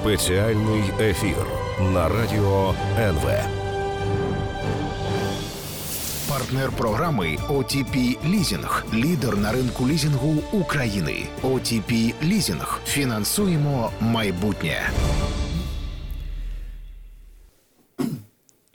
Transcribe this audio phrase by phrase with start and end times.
[0.00, 1.46] Спеціальний ефір
[1.92, 3.30] на радіо НВ.
[6.28, 8.84] Партнер програми OTP Лізінг.
[8.94, 11.22] Лідер на ринку лізінгу України.
[11.42, 12.80] OTP Лізінг.
[12.86, 14.90] Фінансуємо майбутнє.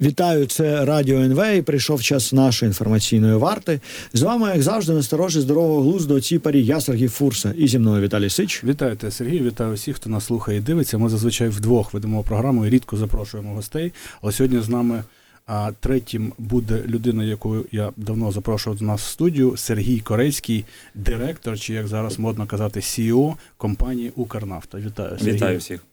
[0.05, 1.57] Вітаю, це Радіо НВ.
[1.57, 3.79] і Прийшов час нашої інформаційної варти.
[4.13, 8.01] З вами, як завжди, насторожі здорового глузду ці парі я Сергій Фурса і зі мною
[8.01, 8.63] Віталій Сич.
[8.63, 10.97] Вітаю тебе, Сергій, вітаю всіх, хто нас слухає і дивиться.
[10.97, 13.93] Ми зазвичай вдвох ведемо програму і рідко запрошуємо гостей.
[14.21, 15.03] Але сьогодні з нами
[15.45, 20.65] а, третім буде людина, яку я давно запрошував до нас в студію, Сергій Корецький,
[20.95, 24.77] директор, чи як зараз модно казати, CEO компанії Укрнафта.
[24.77, 25.33] Вітаю Сергій.
[25.33, 25.83] Вітаю всіх.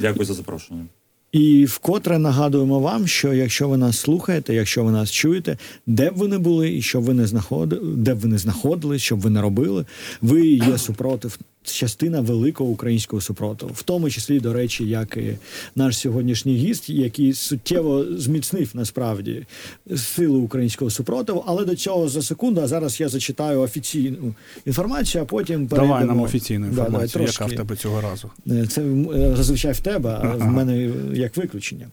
[0.00, 0.84] Дякую за запрошення.
[1.32, 6.16] І вкотре нагадуємо вам, що якщо ви нас слухаєте, якщо ви нас чуєте, де б
[6.16, 9.20] ви не були, і що ви не знаходили, де б ви не знаходились, що б
[9.20, 9.84] ви не робили,
[10.22, 11.38] ви є супротив.
[11.62, 15.36] Частина великого українського супротиву, в тому числі, до речі, як і
[15.76, 19.46] наш сьогоднішній гість, який суттєво зміцнив насправді
[19.96, 21.44] силу українського супротиву.
[21.46, 22.60] Але до цього за секунду.
[22.60, 24.34] А зараз я зачитаю офіційну
[24.66, 27.54] інформацію, а потім Давай нам офіційну Да, давай, інформацію, яка трошки.
[27.54, 28.30] в тебе цього разу.
[28.50, 31.88] Е, Це е, зазвичай в тебе, а в мене як виключення.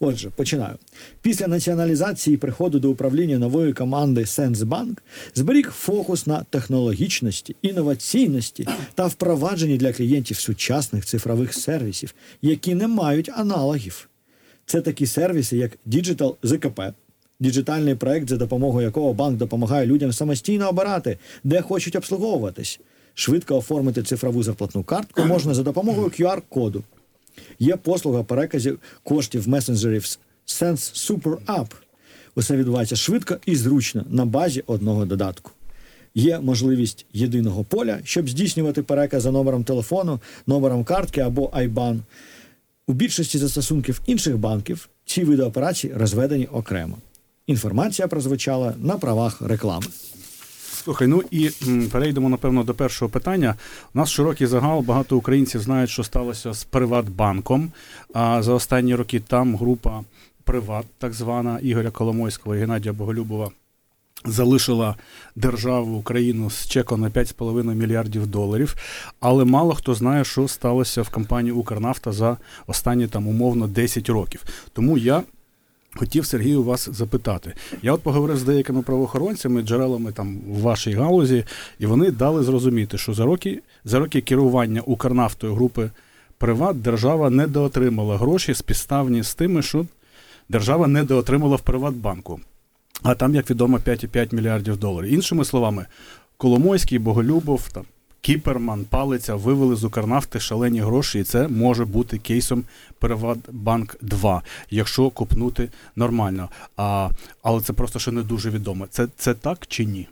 [0.00, 0.74] Отже, починаю.
[1.22, 5.02] Після націоналізації і приходу до управління нової команди Сенсбанк
[5.34, 13.28] зберіг фокус на технологічності, інноваційності та впровадженні для клієнтів сучасних цифрових сервісів, які не мають
[13.28, 14.08] аналогів.
[14.66, 16.80] Це такі сервіси, як Digital ЗКП,
[17.40, 22.80] діджитальний проект, за допомогою якого банк допомагає людям самостійно обирати, де хочуть обслуговуватись.
[23.14, 26.82] Швидко оформити цифрову зарплатну картку можна за допомогою QR-коду.
[27.58, 30.02] Є послуга переказів коштів месенджерів
[30.46, 30.76] Sense
[31.10, 31.68] Super App.
[32.34, 35.50] Усе відбувається швидко і зручно на базі одного додатку.
[36.14, 41.98] Є можливість єдиного поля, щоб здійснювати переказ за номером телефону, номером картки або IBAN.
[42.86, 46.98] У більшості застосунків інших банків ці види операцій розведені окремо.
[47.46, 49.86] Інформація прозвучала на правах реклами.
[50.84, 51.50] Слухай, ну і
[51.92, 53.54] перейдемо напевно до першого питання.
[53.94, 57.72] У нас широкий загал, багато українців знають, що сталося з Приватбанком.
[58.14, 60.04] А за останні роки там група
[60.44, 63.50] Приват, так звана Ігоря Коломойського і Геннадія Боголюбова.
[64.24, 64.96] Залишила
[65.36, 68.76] державу Україну з чеком на 5,5 мільярдів доларів,
[69.20, 72.36] але мало хто знає, що сталося в компанії Укрнафта за
[72.66, 74.44] останні там умовно 10 років.
[74.72, 75.22] Тому я
[75.94, 77.54] Хотів Сергію вас запитати.
[77.82, 81.44] Я от поговорив з деякими правоохоронцями, джерелами там в вашій галузі,
[81.78, 85.90] і вони дали зрозуміти, що за роки, за роки керування Укрнафтою групи
[86.38, 89.86] Приват держава недоотримала гроші співставні з тими, що
[90.48, 92.40] держава недоотримала в Приватбанку.
[93.02, 95.12] А там, як відомо, 5,5 мільярдів доларів.
[95.12, 95.86] Іншими словами,
[96.36, 97.84] Коломойський, Боголюбов, там,
[98.20, 102.64] Кіперман, Палиця вивели з Укрнафти шалені гроші, і це може бути кейсом
[102.98, 106.48] Приватбанк 2, якщо купнути нормально.
[106.76, 107.10] А,
[107.42, 108.86] але це просто ще не дуже відомо.
[108.90, 110.08] Це, це так чи ні?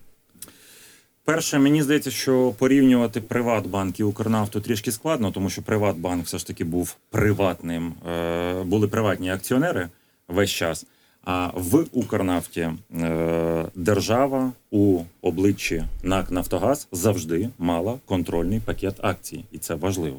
[1.24, 6.46] Перше, мені здається, що порівнювати Приватбанк і Укрнафту трішки складно, тому що Приватбанк все ж
[6.46, 9.88] таки був приватним, е, були приватні акціонери
[10.28, 10.86] весь час.
[11.24, 19.58] А в Укрнафті е, держава у обличчі НАК Нафтогаз завжди мала контрольний пакет акцій, і
[19.58, 20.18] це важливо.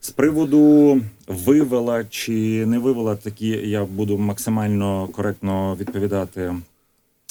[0.00, 6.54] З приводу вивела чи не вивела такі, я буду максимально коректно відповідати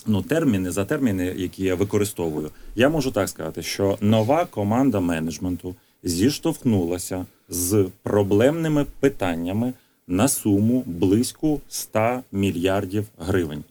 [0.07, 2.49] ну, терміни за терміни, які я використовую.
[2.75, 9.73] Я можу так сказати, що нова команда менеджменту зіштовхнулася з проблемними питаннями
[10.11, 13.63] на суму близько 100 мільярдів гривень,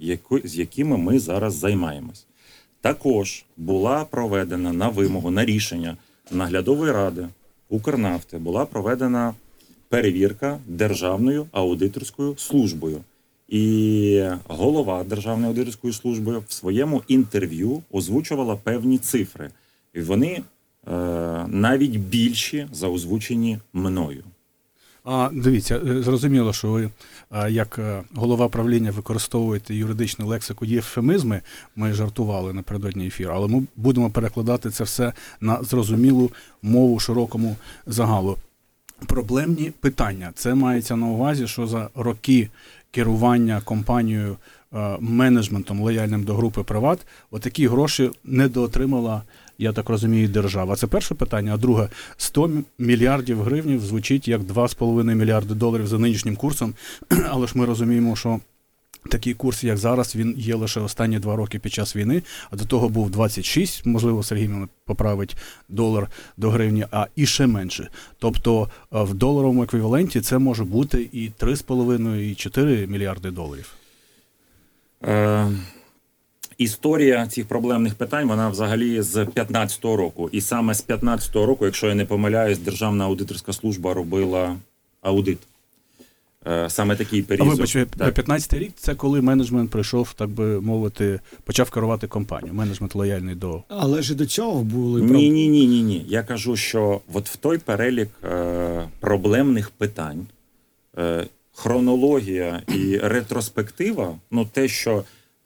[0.44, 2.26] з якими ми зараз займаємось.
[2.80, 5.96] Також була проведена на вимогу на рішення
[6.30, 7.28] наглядової ради
[7.68, 9.34] Укрнафти була проведена
[9.88, 13.00] перевірка Державною аудиторською службою.
[13.48, 19.50] І голова Державної аудиторської служби в своєму інтерв'ю озвучувала певні цифри.
[19.94, 20.42] І вони е,
[21.48, 24.24] навіть більші за озвучені мною.
[25.04, 26.90] А дивіться, е, зрозуміло, що ви
[27.48, 31.40] як е, голова правління використовуєте юридичну лексику євфемізми.
[31.76, 36.30] Ми жартували напередодні ефіру, але ми будемо перекладати це все на зрозумілу
[36.62, 37.56] мову широкому
[37.86, 38.36] загалу.
[39.06, 40.32] Проблемні питання.
[40.34, 42.48] Це мається на увазі, що за роки
[42.90, 44.36] керування компанією
[44.74, 46.98] е, менеджментом лояльним до групи Приват,
[47.30, 49.22] отакі гроші недоотримала,
[49.60, 50.76] я так розумію, держава.
[50.76, 51.54] Це перше питання.
[51.54, 56.74] А друге, 100 мільярдів гривень звучить як 2,5 мільярди доларів за нинішнім курсом.
[57.30, 58.40] Але ж ми розуміємо, що
[59.08, 62.64] Такий курс, як зараз, він є лише останні два роки під час війни, а до
[62.64, 65.36] того був 26, можливо, Сергій мене поправить
[65.68, 67.88] долар до гривні, а і ще менше.
[68.18, 73.72] Тобто е, в доларовому еквіваленті це може бути і 3,5, і 4 мільярди доларів.
[75.04, 75.50] Е,
[76.60, 80.28] історія цих проблемних питань вона взагалі з 15-го року.
[80.32, 84.56] І саме з 15-го року, якщо я не помиляюсь, Державна аудиторська служба робила
[85.02, 85.38] аудит.
[86.46, 87.48] Е, саме такий період.
[87.48, 88.14] вибач, Так.
[88.14, 92.54] 15 рік це коли менеджмент прийшов, так би мовити, почав керувати компанію.
[92.54, 96.04] Менеджмент лояльний до Але ж і до цього були Ні, ні, ні, ні, ні.
[96.08, 100.26] Я кажу, що от в той перелік е, проблемних питань,
[100.98, 105.04] е, хронологія і ретроспектива, ну те, що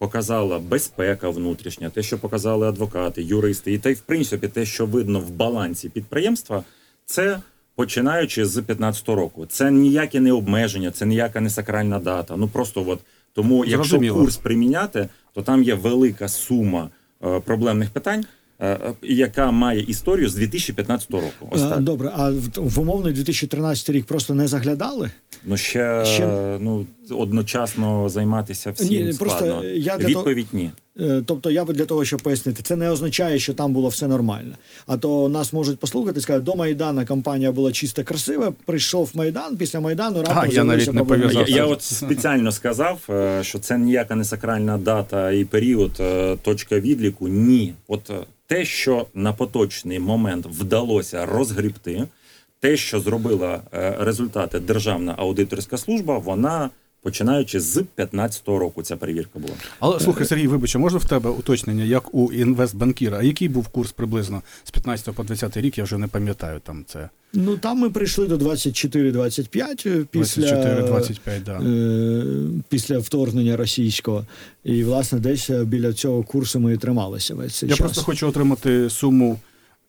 [0.08, 5.20] показала безпека внутрішня, те, що показали адвокати, юристи, і те, в принципі, те, що видно
[5.20, 6.64] в балансі підприємства,
[7.06, 7.40] це
[7.74, 9.46] починаючи з 15-го року.
[9.48, 12.36] Це ніяке не обмеження, це ніяка не сакральна дата.
[12.36, 13.00] Ну просто от
[13.32, 14.20] тому, якщо Зрозуміло.
[14.20, 16.90] курс приміняти, то там є велика сума
[17.24, 18.24] е, проблемних питань,
[18.60, 21.48] е, е, яка має історію з 2015 року.
[21.50, 21.80] Ось Е, так.
[21.80, 25.10] Добре, а в, умовний 2013 рік просто не заглядали?
[25.44, 29.64] Ну ще, Ще- ну одночасно займатися всім Ні, просто складно.
[29.64, 30.70] я для Відповідь ні.
[31.00, 34.08] Е, Тобто, я би для того, щоб пояснити, це не означає, що там було все
[34.08, 34.54] нормально.
[34.86, 38.52] А то нас можуть послухати, сказати, до Майдана кампанія була чисто красива.
[38.64, 41.32] Прийшов Майдан, після Майдану раптом я навіть не проблеми.
[41.34, 46.36] Я, я от спеціально сказав, е, що це ніяка не сакральна дата і період, е,
[46.42, 47.28] точка відліку.
[47.28, 47.74] Ні.
[47.88, 48.10] От
[48.46, 52.04] те, що на поточний момент вдалося розгрібти,
[52.60, 53.60] те, що зробила
[53.98, 56.70] результати Державна аудиторська служба, вона
[57.04, 59.54] починаючи з 15-го року ця перевірка була.
[59.80, 63.18] Але слухай, Сергій, вибач, можна в тебе уточнення, як у інвестбанкіра?
[63.18, 65.78] А який був курс приблизно з 15 по 20 рік?
[65.78, 71.42] Я вже не пам'ятаю там це Ну там ми прийшли до 24-25 е, після 24-25,
[71.44, 71.52] да.
[71.52, 72.24] е,
[72.68, 74.26] після вторгнення російського.
[74.64, 77.84] І власне десь е, біля цього курсу ми і трималися весь цей Я час.
[77.84, 79.38] просто хочу отримати суму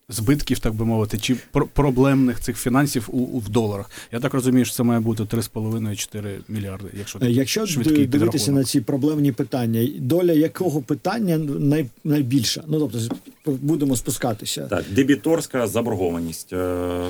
[0.10, 3.90] збитків, так би мовити, чи пр- проблемних цих фінансів у, у в доларах.
[4.12, 6.88] Я так розумію, що це має бути 3,5-4 мільярди.
[6.98, 8.60] Якщо Якщо швидкий дивитися підрахунок.
[8.60, 12.63] на ці проблемні питання, доля якого питання най, найбільша?
[12.68, 13.00] Ну тобто
[13.46, 14.68] будемо спускатися.
[14.68, 16.54] Так, дебіторська заборгованість.
[16.54, 17.04] Е,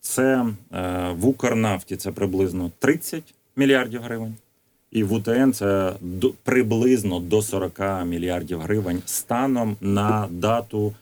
[0.00, 3.22] Це е, в Укрнафті це приблизно 30
[3.56, 4.34] мільярдів гривень,
[4.92, 10.94] і в УТН це до, приблизно до 40 мільярдів гривень станом на дату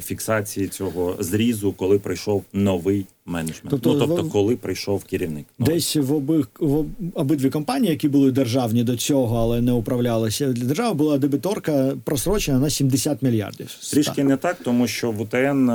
[0.00, 3.70] фіксації цього зрізу, коли прийшов новий менеджмент.
[3.70, 5.46] Тобто ну, тобто, в- коли прийшов керівник.
[5.58, 6.84] Ну, Десь в обих в
[7.14, 10.52] обидві компанії, які були державні до цього, але не управлялися.
[10.52, 13.76] Для держави була дебіторка просрочена на 70 мільярдів.
[13.92, 15.72] Трішки не так, тому що в УТН е,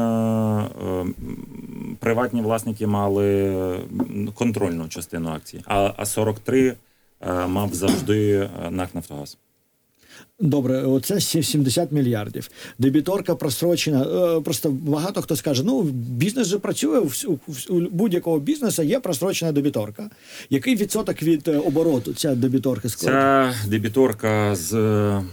[0.88, 1.06] е,
[2.00, 3.54] приватні власники мали
[4.34, 6.74] контрольну частину акцій, а, а 43
[7.22, 9.38] е, мав завжди е, НАК Нафтогаз.
[10.40, 12.50] Добре, оце сі- 70 мільярдів.
[12.80, 14.04] Дебіторка просрочена.
[14.38, 17.10] Е, Просто багато хто скаже: ну бізнес же працює у,
[17.76, 20.10] складу бізнесу є просрочена дебіторка.
[20.50, 23.54] Який відсоток від е, обороту ця дебіторка складає?
[23.64, 25.24] Ця дебіторка з е,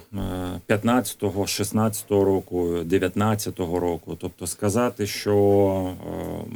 [0.69, 4.17] 15-го, 16-го року, 19-го року.
[4.21, 5.97] Тобто сказати, що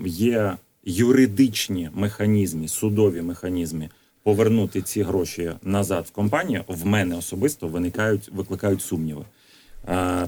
[0.05, 3.89] е, є юридичні механізми, судові механізми
[4.29, 9.25] повернути ці гроші назад в компанію, в мене особисто виникають, викликають сумніви.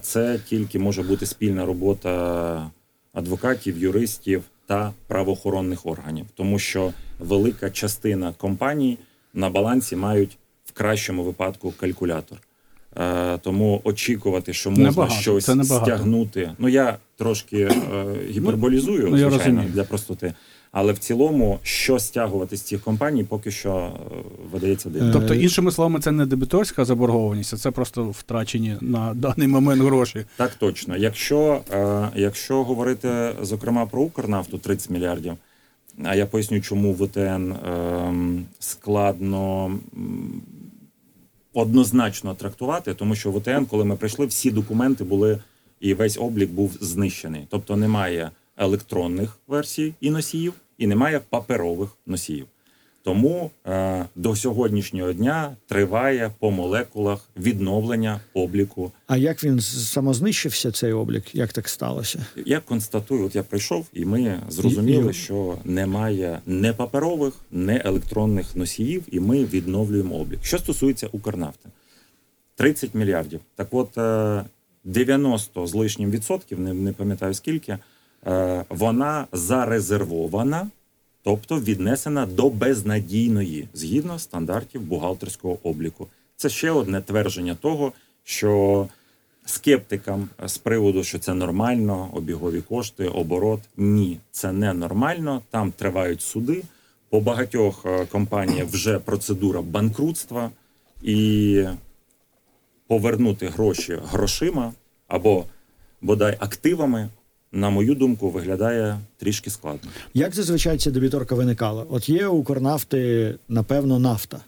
[0.00, 2.70] Це тільки може бути спільна робота
[3.12, 8.99] адвокатів, юристів та правоохоронних органів, тому що велика частина компаній
[9.35, 12.38] на балансі мають в кращому випадку калькулятор.
[13.40, 16.52] Тому очікувати, що можна Небагато, щось стягнути.
[16.59, 17.71] Ну я трошки е,
[18.30, 19.71] гіперболізую, ну, звичайно, розумію.
[19.73, 20.35] для простоти.
[20.72, 24.14] Але в цілому, що стягувати з цих компаній, поки що е,
[24.52, 25.12] видається дивно.
[25.12, 30.24] Тобто, іншими словами, це не дебіторська заборгованість, а це просто втрачені на даний момент гроші.
[30.36, 30.96] Так точно.
[30.96, 35.32] Якщо, е, якщо говорити зокрема про Укрнафту 30 мільярдів,
[36.04, 38.14] а я поясню, чому ВТН е,
[38.58, 39.72] складно
[41.54, 45.38] однозначно трактувати, тому що ВТН, коли ми прийшли, всі документи були
[45.80, 47.46] і весь облік був знищений.
[47.50, 48.30] Тобто немає
[48.61, 52.47] електронних версій і носіїв, і немає паперових носіїв.
[53.02, 60.93] Тому е, до сьогоднішнього дня триває по молекулах відновлення обліку А як він самознищився цей
[60.93, 61.35] облік?
[61.35, 62.26] Як так сталося?
[62.47, 68.57] Я констатую, от я прийшов, і ми зрозуміли, І- що немає не паперових, не електронних
[68.57, 70.45] носіїв, і ми відновлюємо облік.
[70.45, 71.69] Що стосується Укрнафти,
[72.57, 73.40] 30 мільярдів.
[73.55, 74.45] Так от е,
[74.85, 77.79] 90 з лишнім відсотків, не, не пам'ятаю скільки,
[78.68, 80.68] вона зарезервована
[81.22, 86.06] тобто віднесена до безнадійної згідно стандартів бухгалтерського обліку.
[86.36, 87.92] Це ще одне твердження того,
[88.24, 88.88] що
[89.44, 93.60] скептикам з приводу, що це нормально, обігові кошти, оборот.
[93.76, 95.42] Ні, це не нормально.
[95.50, 96.62] Там тривають суди.
[97.08, 100.50] По багатьох е, компаніях вже процедура банкрутства
[101.02, 101.64] і
[102.86, 104.72] повернути гроші грошима
[105.08, 105.44] або
[106.00, 107.08] бодай активами,
[107.52, 109.90] на мою думку, виглядає трішки складно.
[110.14, 111.87] Як зазвичай ця дебіторка виникала?
[111.90, 114.40] От є у Корнафти, напевно, нафта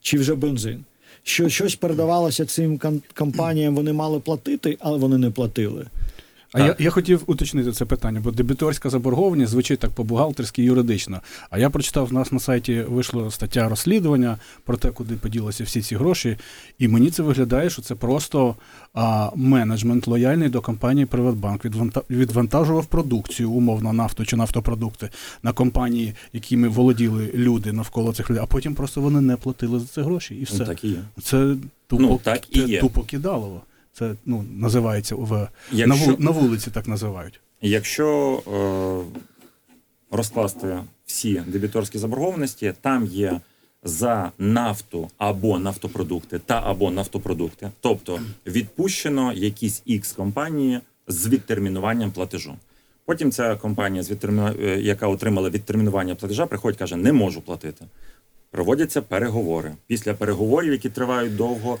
[0.00, 0.84] чи вже бензин.
[1.22, 5.86] Що щось передавалося цим ком- компаніям, вони мали платити, але вони не платили.
[6.52, 6.80] А я, Так.
[6.80, 11.20] я хотів уточнити це питання, бо дебіторська заборгованість звучить так по-бухгалтерськи юридично.
[11.50, 15.82] А я прочитав, у нас на сайті вийшла стаття розслідування про те, куди поділися всі
[15.82, 16.36] ці гроші.
[16.78, 18.56] І мені це виглядає, що це просто
[18.94, 21.64] а, менеджмент лояльний до компанії Приватбанк.
[21.64, 25.10] Відванта- відвантажував продукцію, умовно, нафту чи нафтопродукти
[25.42, 29.86] на компанії, якими володіли люди навколо цих людей, а потім просто вони не платили за
[29.86, 30.34] це гроші.
[30.34, 30.58] І все.
[30.58, 30.96] Ну, так і є.
[31.22, 31.54] Це
[31.86, 32.80] тупо, Ну, так і є.
[32.80, 33.60] тупо кидалово.
[33.98, 37.40] Це ну, називається в, на, Якщо- на вулиці, так називають.
[37.62, 39.18] Якщо е,
[40.10, 43.40] розкласти всі дебіторські заборгованості, там є
[43.82, 52.54] за нафту або нафтопродукти та або нафтопродукти, тобто відпущено якісь X компанії з відтермінуванням платежу.
[53.04, 57.84] Потім ця компанія, е, яка отримала відтермінування платежа, приходить каже, не можу платити.
[58.50, 59.72] Проводяться переговори.
[59.86, 61.78] Після переговорів, які тривають довго,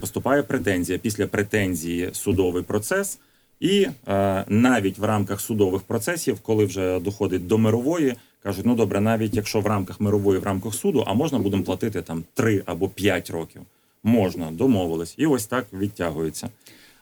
[0.00, 0.98] поступає претензія.
[0.98, 3.18] Після претензії судовий процес.
[3.60, 9.00] І е, навіть в рамках судових процесів, коли вже доходить до мирової, кажуть: ну добре,
[9.00, 12.88] навіть якщо в рамках мирової, в рамках суду, а можна будемо платити там 3 або
[12.88, 13.62] 5 років.
[14.02, 15.14] Можна, домовились.
[15.18, 16.48] І ось так відтягується.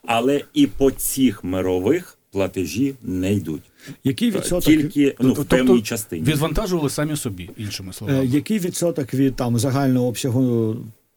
[0.06, 3.62] Але і по цих мирових платежі не йдуть.
[4.04, 6.22] Який відсоток Тільки ну, в Тобто певній частині.
[6.22, 8.20] Відвантажували самі собі, іншими словами.
[8.20, 10.76] Е, який відсоток від там загального обсягу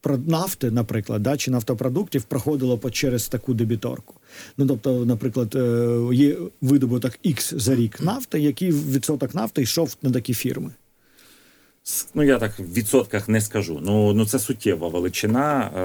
[0.10, 4.16] нафти, наприклад, да, чи нафтопродуктів проходило по через таку дебіторку?
[4.58, 10.12] Ну тобто, наприклад, е, є видобуток X за рік нафти, який відсоток нафти йшов на
[10.12, 10.72] такі фірми?
[12.14, 13.80] Ну, я так в відсотках не скажу.
[13.84, 15.62] Ну, ну це суттєва величина.
[15.62, 15.80] Е,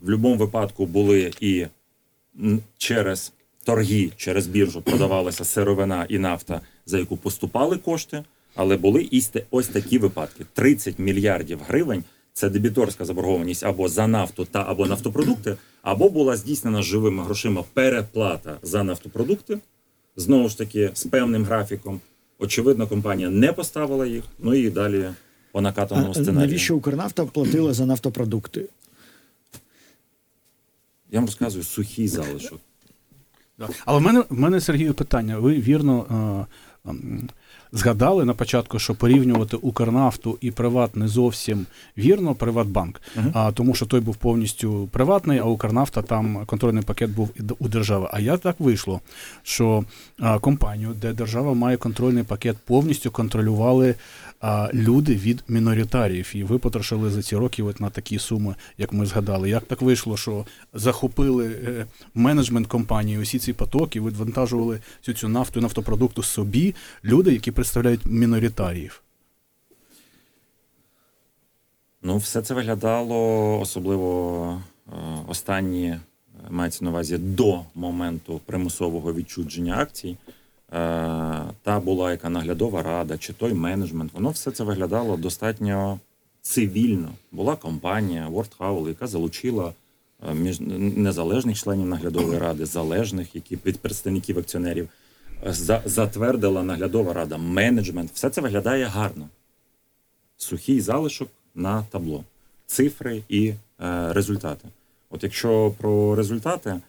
[0.00, 1.66] в будь-якому випадку були і
[2.78, 3.32] через
[3.64, 9.68] торги, через біржу продавалася сировина і нафта, за яку поступали кошти, але були і ось
[9.68, 12.04] такі випадки: 30 мільярдів гривень.
[12.38, 18.58] Це дебіторська заборгованість або за нафту та або нафтопродукти, або була здійснена живими грошима переплата
[18.62, 19.58] за нафтопродукти,
[20.16, 22.00] знову ж таки з певним графіком.
[22.38, 24.24] Очевидно, компанія не поставила їх.
[24.38, 25.10] Ну і далі
[25.52, 26.40] по накатаному сценарію.
[26.40, 28.68] навіщо Укрнафта платила за нафтопродукти?
[31.10, 32.60] Я вам розказую сухий залишок.
[33.84, 35.38] Але в мене, в мене Сергію, питання.
[35.38, 36.46] Ви вірно
[36.86, 37.28] е, ем,
[37.72, 41.66] згадали на початку, що порівнювати Укрнафту і Приват не зовсім
[41.98, 43.00] вірно, Приватбанк.
[43.32, 48.08] А, тому що той був повністю приватний, а Укрнафта там контрольний пакет був у держави.
[48.12, 49.00] А як так вийшло,
[49.42, 49.84] що
[50.18, 53.94] а, компанію, де держава має контрольний пакет, повністю контролювали
[54.40, 58.92] а, люди від міноритаріїв, і ви потрошили за ці роки от на такі суми, як
[58.92, 59.50] ми згадали.
[59.50, 65.60] Як так вийшло, що захопили е, менеджмент компанії, усі ці потоки, відвантажували всю цю нафту
[65.60, 69.02] і нафтопродукту собі люди, які представляють міноритаріїв?
[72.02, 74.92] Ну, все це виглядало особливо е,
[75.28, 76.00] останні, е,
[76.50, 80.08] мається на увазі до моменту примусового відчудження акцій.
[80.08, 80.16] Е,
[81.62, 84.12] та була яка наглядова рада, чи той менеджмент.
[84.12, 86.00] Воно все це виглядало достатньо
[86.42, 87.10] цивільно.
[87.32, 89.72] Була компанія World Howl, яка залучила
[90.34, 90.60] між
[90.96, 94.88] незалежних членів наглядової ради, залежних, які від представників акціонерів.
[95.46, 98.10] За, затвердила наглядова рада, менеджмент.
[98.14, 99.28] Все це виглядає гарно
[100.38, 102.24] сухий залишок на табло,
[102.66, 103.54] цифри і е,
[104.12, 104.68] результати.
[105.10, 106.80] От якщо про результати,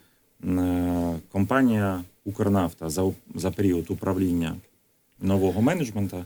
[0.43, 4.55] е, компанія Укрнафта за, за період управління
[5.21, 6.25] нового менеджмента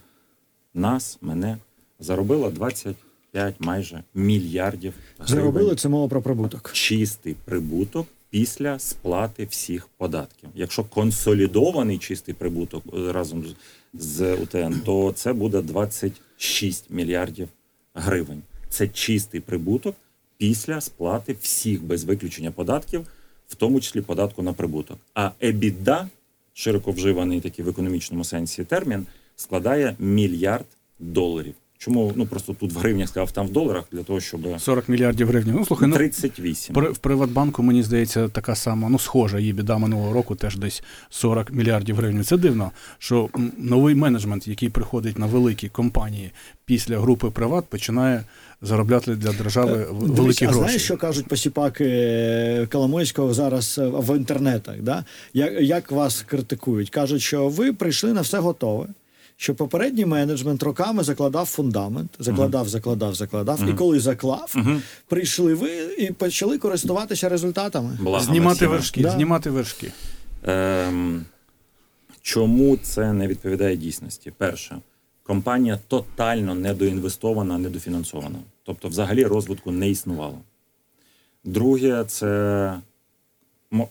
[0.73, 1.57] нас, мене,
[1.99, 5.27] заробила 25 майже мільярдів гривень.
[5.27, 6.71] Заробили це мова про прибуток.
[6.73, 10.49] чистий прибуток після сплати всіх податків.
[10.55, 13.45] Якщо консолідований чистий прибуток е, разом
[13.93, 17.47] з- УТН, то це буде 26 мільярдів
[17.93, 18.41] гривень.
[18.69, 19.95] Це чистий прибуток
[20.37, 23.07] після сплати всіх без виключення податків,
[23.47, 24.97] в тому числі податку на прибуток.
[25.13, 26.07] А EBITDA,
[26.53, 30.65] широко вживаний такий в економічному сенсі термін, складає мільярд
[30.99, 31.53] доларів.
[31.83, 35.27] Чому ну просто тут в гривнях сказав, там в доларах для того, щоб 40 мільярдів
[35.27, 35.53] гривень.
[35.57, 36.75] Ну слухай, ну 38.
[36.75, 40.83] При, в Приватбанку, мені здається, така сама, ну, схожа її біда минулого року, теж десь
[41.09, 42.23] 40 мільярдів гривень.
[42.23, 46.31] Це дивно, що новий менеджмент, який приходить на великі компанії
[46.65, 48.23] після групи Приват, починає
[48.61, 50.59] заробляти для держави в- великі Дивись, а гроші.
[50.59, 54.81] знаєш, що кажуть посіпаки е, Коломойського зараз е, в інтернетах?
[54.81, 55.05] Да?
[55.33, 56.89] Як, як вас критикують?
[56.89, 58.87] Кажуть, що ви прийшли на все готове.
[59.37, 64.55] Що попередній менеджмент роками закладав фундамент, закладав, закладав, закладав, і коли заклав,
[65.07, 67.97] прийшли ви і почали користуватися результатами.
[68.01, 69.11] Благами Знімати вершки, Да.
[69.11, 69.91] знімати вершки.
[70.43, 71.25] Ем,
[72.21, 74.31] чому це не відповідає дійсності?
[74.37, 74.77] Перше,
[75.23, 78.39] компанія тотально недоінвестована, недофінансована.
[78.63, 80.37] Тобто, взагалі розвитку не існувало.
[81.43, 82.73] Друге, це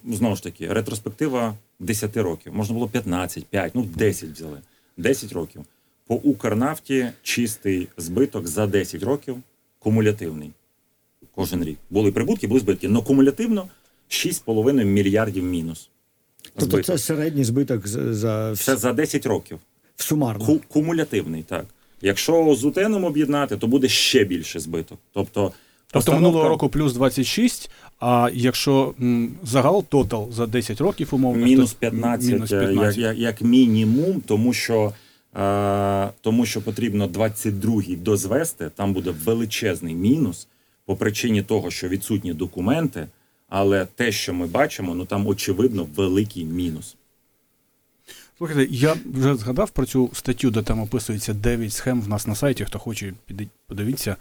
[0.09, 2.55] знову ж таки ретроспектива 10 років.
[2.55, 4.59] Можна було 15, 5, ну 10 взяли.
[4.97, 5.63] 10 років.
[6.07, 9.37] По Укрнафті чистий збиток за 10 років
[9.79, 10.51] кумулятивний.
[11.35, 11.79] Кожен рік.
[11.91, 12.87] Були прибутки, були збитки.
[12.89, 13.69] але кумулятивно
[14.09, 15.89] 6,5 мільярдів мінус.
[16.43, 16.87] Тобто збиток.
[16.87, 19.59] це середній збиток за Це за 10 років.
[19.97, 20.47] сумарно.
[20.47, 21.67] Ку- кумулятивний, так.
[22.03, 24.99] Якщо з УТНом об'єднати, то буде ще більше збиток.
[25.13, 25.53] Тобто,
[25.91, 27.71] Тобто постановка- минулого року плюс 26,
[28.05, 32.99] а якщо м, загал тотал за 10 років умовно, мінус то 15, мінус е, 15.
[32.99, 34.93] Як, як, як мінімум, тому що,
[35.41, 40.49] е, тому що потрібно 22-й дозвести, там буде величезний мінус
[40.87, 43.07] по причині того, що відсутні документи,
[43.49, 46.97] але те, що ми бачимо, ну там очевидно великий мінус.
[48.39, 52.35] Слухайте, я вже згадав про цю статтю, де там описується 9 схем в нас на
[52.35, 52.65] сайті.
[52.65, 53.13] Хто хоче,
[53.67, 54.17] подивіться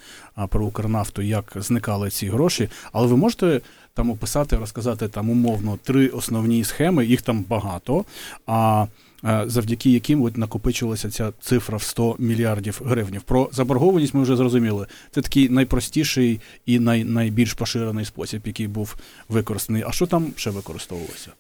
[0.49, 2.69] про Укрнафту, як зникали ці гроші.
[2.91, 3.61] Але ви можете
[3.93, 8.05] там описати, розказати там умовно три основні схеми, їх там багато.
[8.45, 8.87] А
[9.23, 13.21] е, завдяки яким от накопичилася ця цифра в 100 мільярдів гривень.
[13.25, 14.87] Про заборгованість ми вже зрозуміли.
[15.11, 18.95] Це такий найпростіший і най, найбільш поширений спосіб, який був
[19.29, 19.83] використаний.
[19.87, 21.31] А що там ще використовувалося?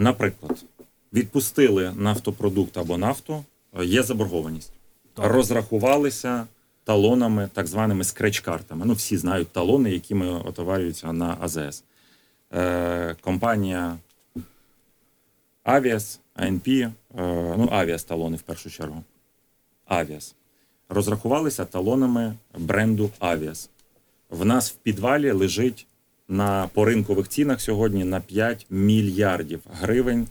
[0.00, 0.64] Наприклад,
[1.12, 3.44] відпустили нафтопродукт або нафту,
[3.78, 4.72] е, є заборгованість.
[5.14, 5.32] Так.
[5.32, 6.46] Розрахувалися
[6.84, 8.86] талонами, так званими скреч-картами.
[8.86, 11.84] Ну, всі знають талони, якими отоварюються на АЗС.
[12.54, 13.96] Е, компанія
[15.62, 16.92] Авіас, АНП, е,
[17.58, 19.02] ну, Авіас талони в першу чергу.
[19.86, 20.34] Авіас.
[20.88, 23.70] Розрахувалися талонами бренду Авіас.
[24.30, 25.86] В нас в підвалі лежить
[26.28, 30.26] на по ринкових цінах сьогодні на 5 мільярдів гривень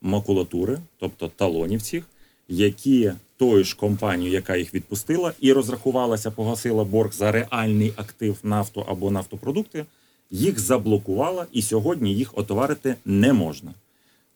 [0.00, 2.04] макулатури, тобто талонів цих,
[2.48, 8.84] які тою ж компанією, яка їх відпустила, і розрахувалася, погасила борг за реальний актив нафту
[8.88, 9.84] або нафтопродукти,
[10.30, 13.74] їх заблокувала, і сьогодні їх отоварити не можна.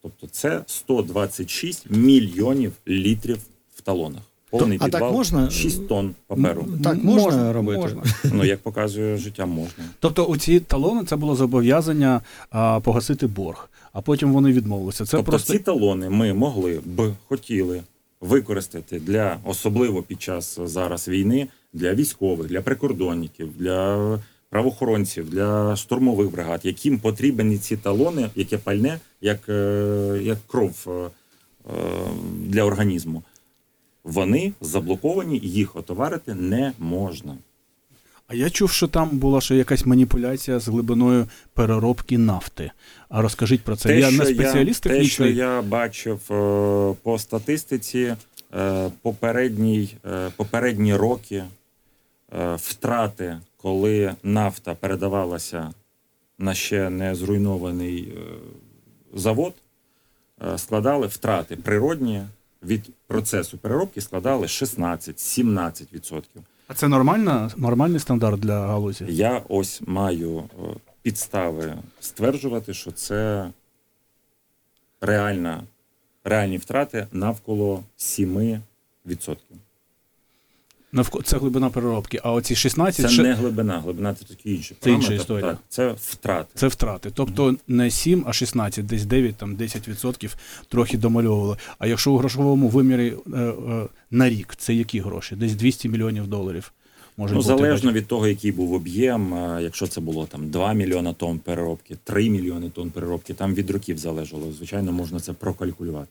[0.02, 3.38] Тобто це 126 мільйонів літрів
[3.74, 4.22] в талонах.
[4.58, 5.50] Повний а так можна?
[5.50, 6.66] 6 тонн паперу.
[6.84, 7.80] Так можна робити?
[7.80, 8.02] Можна.
[8.24, 9.84] Ну, як показує життя, можна.
[10.00, 15.04] Тобто у ці талони це було зобов'язання а, погасити борг, а потім вони відмовилися.
[15.04, 17.82] Це тобто просто ці талони ми могли б хотіли
[18.20, 24.18] використати для особливо під час зараз війни для військових, для прикордонників, для
[24.50, 30.90] правоохоронців, для штурмових бригад, яким потрібні ці талони, яке пальне, як, е, як кров е,
[30.90, 31.10] е,
[32.46, 33.22] для організму.
[34.06, 37.36] Вони заблоковані, їх отоварити не можна.
[38.28, 42.70] А я чув, що там була ще якась маніпуляція з глибиною переробки нафти.
[43.08, 43.98] А розкажіть про це.
[43.98, 48.16] я не спеціаліст те, що я бачив е, по статистиці,
[48.54, 51.44] е, попередній, е, попередні роки
[52.56, 55.72] втрати, коли нафта передавалася
[56.38, 58.12] на ще не зруйнований
[59.14, 59.54] завод,
[60.56, 62.22] складали втрати природні
[62.66, 66.22] від процесу переробки складали 16-17%.
[66.68, 69.04] А це нормальна, нормальний стандарт для галузі?
[69.08, 70.44] Я ось маю е,
[71.02, 73.50] підстави стверджувати, що це
[75.00, 75.62] реальна,
[76.24, 78.60] реальні втрати навколо 7%.
[80.96, 81.22] Навко...
[81.22, 82.20] Це глибина переробки.
[82.22, 83.22] А оці 16 Це ще...
[83.22, 85.50] не глибина, глибина це такий інший Це інша історія.
[85.50, 86.48] Так, це втрати.
[86.54, 87.10] Це втрати.
[87.14, 90.34] Тобто не 7, а 16, десь 9, там 10%
[90.68, 91.56] трохи домальовували.
[91.78, 95.36] А якщо у грошовому вимірі е, е, на рік, це які гроші?
[95.36, 96.72] Десь 200 мільйонів доларів.
[97.16, 97.48] Може Ну, бути.
[97.48, 101.96] залежно від того, який був об'єм, е, якщо це було там 2 мільйона тонн переробки,
[102.04, 104.52] 3 мільйони тонн переробки, там від років залежало.
[104.52, 106.10] Звичайно, можна це прокалькулювати.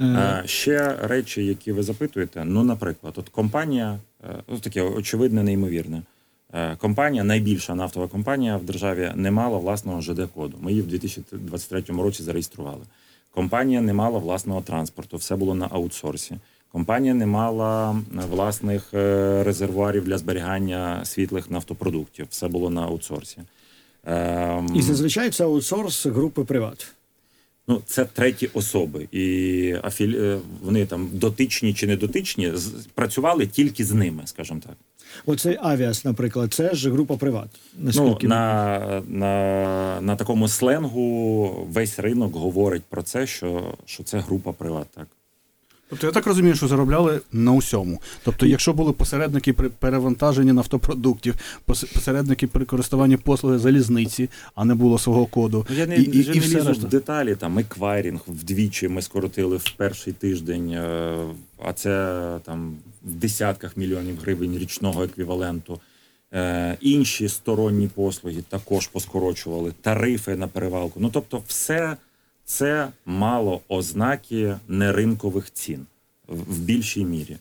[0.00, 2.44] Е, Е, Ще речі, які ви запитуєте.
[2.44, 6.02] Ну, наприклад, от компанія, е, ну таке очевидне, неймовірне.
[6.78, 10.54] Компанія, найбільша нафтова компанія в державі, не мала власного ЖД-коду.
[10.60, 12.80] Ми її в 2023 році зареєстрували.
[13.34, 16.36] Компанія не мала власного транспорту, все було на аутсорсі.
[16.72, 17.96] Компанія не мала
[18.30, 18.88] власних
[19.44, 22.26] резервуарів для зберігання світлих нафтопродуктів.
[22.30, 23.38] Все було на аутсорсі.
[24.04, 26.86] Ем, І зазвичай це аутсорс групи приват.
[27.70, 30.18] Ну, це треті особи, і афілі...
[30.18, 32.86] е, вони там дотичні чи не дотичні, з...
[32.94, 34.76] працювали тільки з ними, скажімо так.
[35.26, 37.48] Оцей авіас, наприклад, це ж група приват.
[37.78, 44.52] Ну, на, на, на такому сленгу весь ринок говорить про це, що, що це група
[44.52, 44.86] приват.
[44.94, 45.06] Так.
[45.90, 48.00] Тобто я так розумію, що заробляли на усьому.
[48.24, 51.34] Тобто, якщо були посередники при перевантаженні нафтопродуктів,
[51.66, 55.66] посередники при користуванні послуги залізниці, а не було свого коду.
[55.70, 58.88] Ну, я не, і, і, вже і не все лізу в деталі, там еквайрінг вдвічі
[58.88, 61.16] ми скоротили в перший тиждень, е,
[61.64, 65.80] а це там в десятках мільйонів гривень річного еквіваленту.
[66.34, 71.00] Е, Інші сторонні послуги також поскорочували, тарифи на перевалку.
[71.00, 71.96] Ну тобто, все
[72.50, 75.86] це мало ознаки неринкових цін
[76.28, 77.36] в більшій мірі.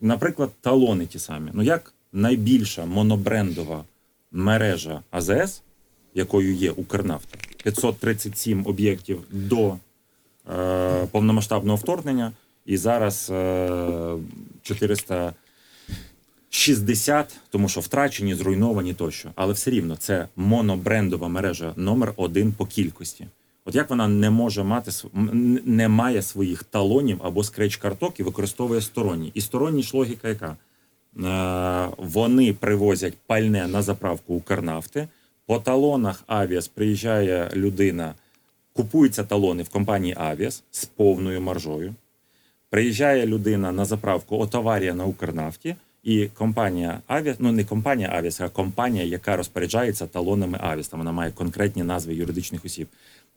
[0.00, 1.50] Наприклад, талони ті самі.
[1.54, 3.84] Ну як найбільша монобрендова
[4.32, 5.62] мережа АЗС,
[6.14, 9.76] якою є Укрнафта, 537 об'єктів до е,
[11.10, 12.32] повномасштабного вторгнення,
[12.66, 14.16] і зараз е,
[14.62, 19.30] 460, тому що втрачені, зруйновані тощо.
[19.34, 23.26] Але все рівно це монобрендова мережа номер один по кількості.
[23.66, 24.90] От як вона не може мати
[25.64, 29.30] не має своїх талонів або скреч-карток і використовує сторонні.
[29.34, 30.56] І сторонні ж логіка яка?
[31.24, 35.08] Е, вони привозять пальне на заправку Укрнафти.
[35.46, 38.14] По талонах Авіас приїжджає людина,
[38.72, 41.94] купуються талони в компанії Авіас з повною маржою.
[42.70, 48.48] Приїжджає людина на заправку Отаварія на Укрнафті, і компанія Авіас, ну не компанія Авіас, а
[48.48, 50.88] компанія, яка розпоряджається талонами Авіас.
[50.88, 52.88] Там вона має конкретні назви юридичних осіб.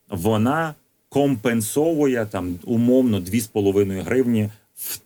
[0.10, 0.76] Вона
[1.10, 4.50] компенсовує там умовно 2,5 гривні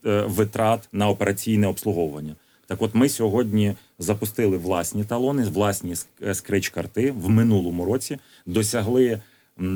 [0.05, 2.35] е, витрат на операційне обслуговування.
[2.67, 9.19] Так от ми сьогодні запустили власні талони, власні е, скреч-карти в минулому році, досягли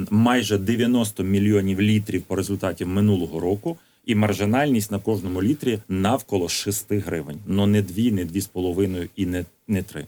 [0.09, 6.93] майже 90 мільйонів літрів по результатів минулого року, і маржинальність на кожному літрі навколо 6
[6.93, 7.37] гривень.
[7.45, 10.05] Ну не 2, не 2,5 і не, не 3.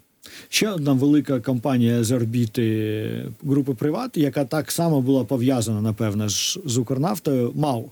[0.49, 6.59] Ще одна велика компанія з орбіти групи Приват, яка так само була пов'язана, напевно, ж
[6.65, 7.91] з Укрнафтою, МАУ.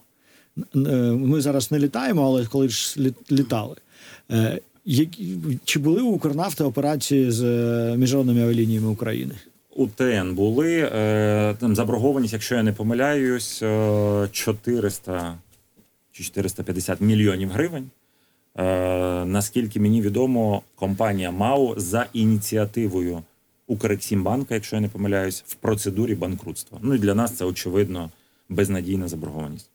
[0.75, 0.79] Е,
[1.11, 2.99] Ми зараз не літаємо, але коли ж
[3.31, 3.75] літали.
[4.31, 4.59] Е,
[5.65, 9.35] Чи були у Укрнафти операції з е, міжнародними авіалініями України?
[9.75, 15.37] УТН були е, там заборгованість, якщо я не помиляюсь, е, 400
[16.11, 17.89] чи 450 мільйонів гривень.
[18.57, 23.23] Е, наскільки мені відомо, компанія МАУ за ініціативою
[23.67, 26.79] Укрексімбанка, якщо я не помиляюсь, в процедурі банкрутства.
[26.81, 28.09] Ну і для нас це очевидно
[28.49, 29.69] безнадійна заборгованість.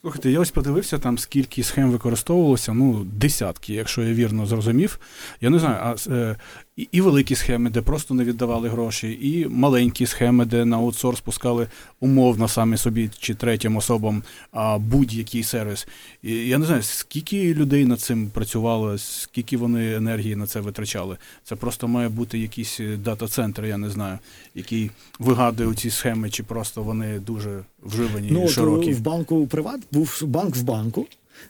[0.00, 2.72] Слухайте, я ось подивився там, скільки схем використовувалося.
[2.72, 5.00] Ну, десятки, якщо я вірно зрозумів.
[5.40, 6.36] Я не знаю, а е,
[6.76, 11.20] і, і великі схеми, де просто не віддавали гроші, і маленькі схеми, де на аутсорс
[11.20, 11.68] пускали
[12.00, 15.88] умовно самі собі чи третім особам а, будь-який сервіс.
[16.22, 21.16] І я не знаю, скільки людей над цим працювало, скільки вони енергії на це витрачали.
[21.44, 24.18] Це просто має бути якийсь е, дата-центр, я не знаю,
[24.54, 28.92] який вигадує ці схеми, чи просто вони дуже вживані Ну, і от широкі.
[28.92, 31.06] в банку Приват був банк в банку.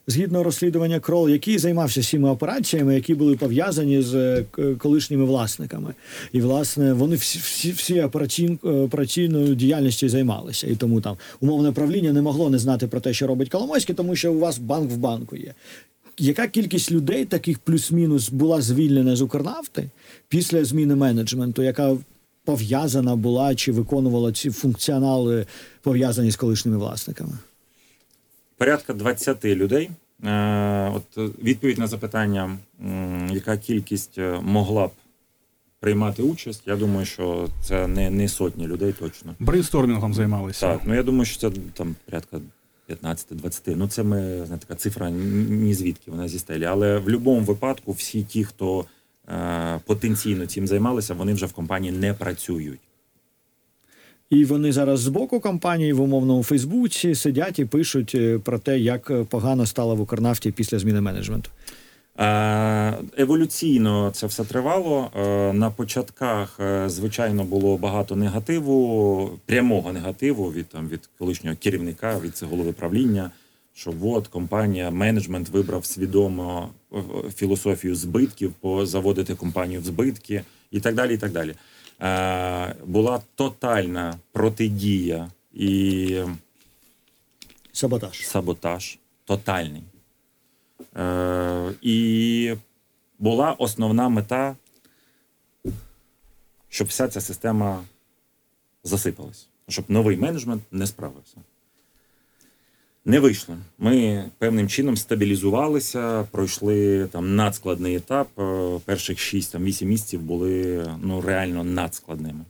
[0.06, 4.44] Згідно розслідування Крол, який займався всіма операціями, які були пов'язані з е,
[4.78, 5.94] колишніми власниками,
[6.32, 10.66] і власне вони всі всі, всі операційн, операційною діяльністю займалися.
[10.66, 14.16] І тому там умовне правління не могло не знати про те, що робить Коломойський, тому
[14.16, 15.54] що у вас банк в банку є.
[16.18, 19.90] Яка кількість людей, таких плюс-мінус, була звільнена з Укрнафти
[20.28, 21.96] після зміни менеджменту, яка
[22.44, 25.46] пов'язана була чи виконувала ці функціонали
[25.82, 27.32] пов'язані з колишніми власниками?
[28.58, 29.90] Порядка 20 людей.
[30.24, 32.58] Е, От е, відповідь на запитання,
[33.30, 34.90] яка кількість е, могла б
[35.80, 39.34] приймати участь, я думаю, що це не, не сотні людей точно.
[39.38, 40.72] Брейнстормінгом займалися.
[40.72, 42.40] Так, ну я думаю, що це там порядка
[42.88, 43.74] 15-20.
[43.76, 46.64] Ну це ми знаєте, така цифра ні ні звідки вона зі стелі.
[46.64, 48.84] Але в будь-якому випадку всі ті, хто
[49.28, 52.80] е, потенційно цим займалися, вони вже в компанії не працюють.
[54.30, 58.78] І вони зараз з боку компанії в умовному Фейсбуці сидять і пишуть е, про те,
[58.78, 61.50] як е, погано стало в Укрнафті після зміни менеджменту.
[62.18, 65.10] Е, Еволюційно це все тривало.
[65.54, 72.72] На початках, звичайно, було багато негативу, прямого негативу від там від колишнього керівника, від голови
[72.72, 73.30] правління.
[73.74, 76.68] Що от компанія, менеджмент вибрав свідомо
[77.34, 81.14] філософію збитків, позаводити компанію в збитки і так далі.
[81.14, 81.54] І так далі.
[82.02, 86.22] Е, Була тотальна протидія і
[87.72, 88.26] Саботаж.
[88.26, 89.82] саботаж тотальний.
[90.96, 92.54] Е, і
[93.18, 94.56] була основна мета,
[96.68, 97.84] щоб вся ця система
[98.84, 101.36] засипалась, щоб новий менеджмент не справився.
[103.08, 103.56] Не вийшло.
[103.78, 108.28] Ми певним чином стабілізувалися, пройшли там надскладний етап.
[108.38, 112.44] Е, Перших 6-8 місяців були ну, реально надскладними.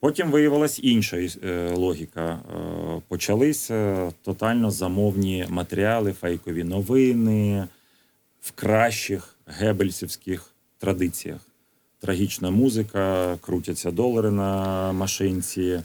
[0.00, 2.24] Потім виявилась інша е, логіка.
[2.30, 7.68] Е, Почалися тотально замовні матеріали, фейкові новини
[8.40, 11.40] в кращих гебельсівських традиціях.
[12.00, 15.80] Трагічна музика, крутяться долари на машинці,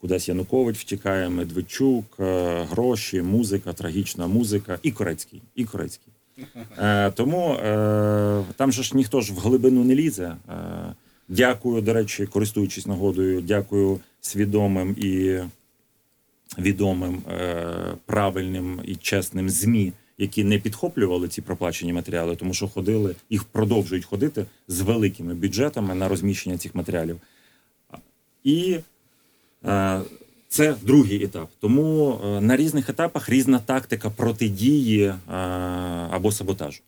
[0.00, 5.42] кудись Янукович втікає, Медведчук, е, гроші, музика, трагічна музика і корецький.
[5.54, 6.12] І корецький.
[6.78, 10.36] Е, тому е, там же ж ніхто ж в глибину не лізе.
[10.48, 10.94] Е,
[11.28, 15.40] дякую, до речі, користуючись нагодою, дякую свідомим і
[16.58, 23.14] відомим, е, правильним і чесним ЗМІ, які не підхоплювали ці проплачені матеріали, тому що ходили,
[23.30, 27.20] їх продовжують ходити з великими бюджетами на розміщення цих матеріалів.
[28.44, 28.78] І
[30.48, 31.48] це другий етап.
[31.60, 35.14] Тому е, на різних етапах різна тактика протидії е,
[36.10, 36.80] або саботажу.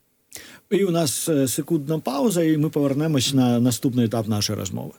[0.71, 4.93] І у нас е, секундна пауза, і ми повернемось на наступний етап нашої розмови.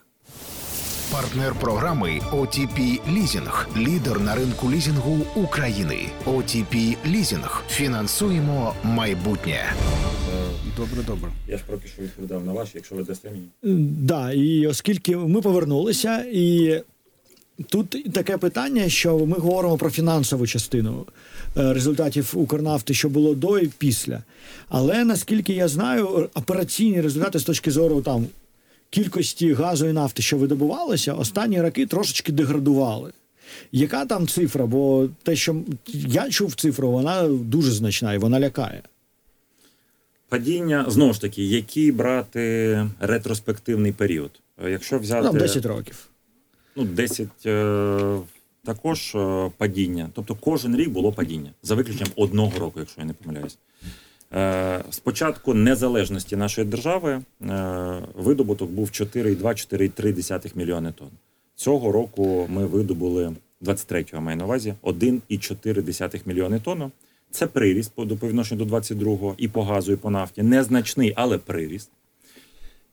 [1.12, 3.68] Партнер програми OTP Лізінг.
[3.76, 5.98] Лідер на ринку лізінгу України.
[6.26, 7.62] OTP Лізінг.
[7.68, 9.64] Фінансуємо майбутнє.
[10.76, 11.30] Добре, добре.
[11.48, 13.44] Я ж поки що відповідав на ваші, якщо ви дасте мені.
[13.64, 13.68] Е,
[14.00, 16.80] Да, і оскільки ми повернулися, і
[17.68, 21.06] тут таке питання, що ми говоримо про фінансову частину
[21.56, 24.22] е, результатів Укрнафти, що було до і після.
[24.68, 28.26] Але наскільки я знаю, операційні результати з точки зору там
[28.90, 33.12] кількості газу і нафти, що видобувалося, останні роки трошечки деградували.
[33.72, 34.66] Яка там цифра?
[34.66, 35.56] Бо те, що
[35.94, 38.82] я чув цифру, вона дуже значна і вона лякає.
[40.28, 44.30] Падіння знову ж таки, який брати ретроспективний період?
[44.68, 46.09] Якщо взяти Там 10 років.
[46.80, 48.18] Ну, 10 е,
[48.64, 50.10] також е, падіння.
[50.14, 53.58] Тобто кожен рік було падіння, за виключенням одного року, якщо я не помиляюсь.
[54.32, 57.22] Е, спочатку незалежності нашої держави
[58.14, 61.10] видобуток був 4,2-4,3 мільйони тонн.
[61.54, 66.90] Цього року ми видобули 23-го маю на увазі 1,4 мільйони тонн.
[67.30, 70.42] Це приріст по відношенню до 22-го і по газу, і по нафті.
[70.42, 71.90] Незначний, але приріст.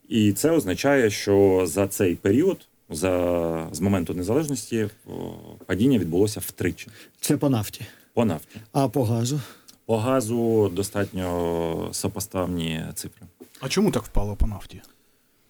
[0.10, 2.58] І це означає, що за цей період,
[2.90, 4.90] за, з моменту незалежності,
[5.66, 6.88] падіння відбулося втричі
[7.22, 7.82] Це по нафті.
[8.14, 8.60] по нафті.
[8.72, 9.42] А по газу?
[9.86, 13.28] По газу достатньо сопоставні цифри.
[13.60, 14.82] А чому так впало по нафті?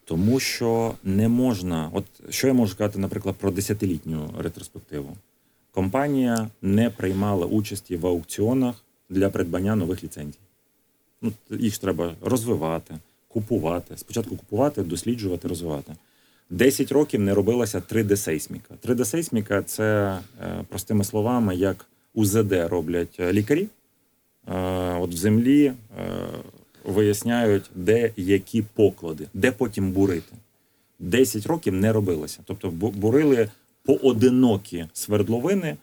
[0.06, 5.17] Тому що не можна, от що я можу сказати, наприклад, про десятилітню ретроспективу.
[5.71, 8.76] Компанія не приймала участі в аукціонах
[9.10, 10.39] для придбання нових ліцензій.
[11.21, 12.95] Ну, їх ж треба розвивати,
[13.28, 13.97] купувати.
[13.97, 15.93] Спочатку купувати, досліджувати, розвивати.
[16.50, 18.72] 10 років не робилася 3D-сейсміка.
[18.86, 23.68] 3D-сейсміка це, е, простими словами, як УЗД роблять е, лікарі.
[24.48, 24.54] Е,
[25.00, 25.74] От в землі
[26.86, 30.36] виясняють, де які поклади, де потім бурити.
[31.00, 32.40] 10 років не робилося.
[32.46, 33.50] Тобто бурили
[33.84, 35.78] поодинокі свердловини,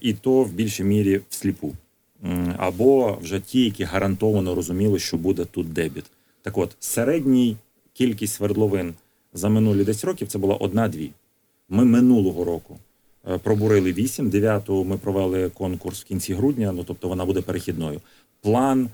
[0.00, 1.72] і то в більшій мірі всліпу.
[2.56, 6.04] Або вже ті, які гарантовано розуміли, що буде тут дебіт.
[6.42, 7.56] Так от, середній
[7.92, 8.94] кількість свердловин
[9.32, 11.10] за минулі 10 років це була одна-дві.
[11.68, 12.78] Ми минулого року
[13.28, 18.00] е, пробурили 8, 9 ми провели конкурс в кінці грудня, ну тобто вона буде перехідною.
[18.42, 18.88] План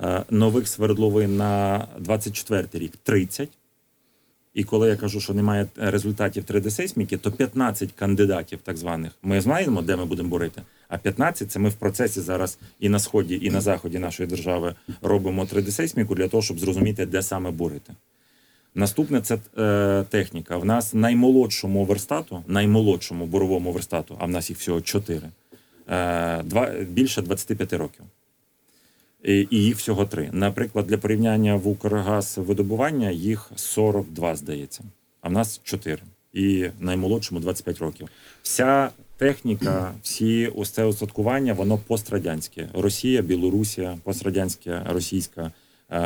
[0.00, 3.48] е, нових свердловин на 24 рік 30.
[4.54, 9.82] І коли я кажу, що немає результатів 3D-сейсміки, то 15 кандидатів, так званих, ми знаємо,
[9.82, 10.62] де ми будемо бурити.
[10.88, 14.74] А 15– це ми в процесі зараз і на сході, і на заході нашої держави
[15.02, 17.92] робимо 3D-сейсміку для того, щоб зрозуміти, де саме бурити.
[18.74, 20.56] Наступне це е, техніка.
[20.56, 25.28] В нас наймолодшому верстату, наймолодшому буровому верстату, а в нас їх всього 4,
[25.88, 28.04] е, два, більше 25 років.
[29.24, 30.30] І, і їх всього три.
[30.32, 34.84] Наприклад, для порівняння в Укргаз видобування їх 42, здається,
[35.20, 35.98] а в нас 4.
[36.32, 38.08] І наймолодшому 25 років.
[38.42, 42.68] Вся техніка, всі це устаткування, воно пострадянське.
[42.74, 45.50] Росія, Білорусія, пострадянське, російське е,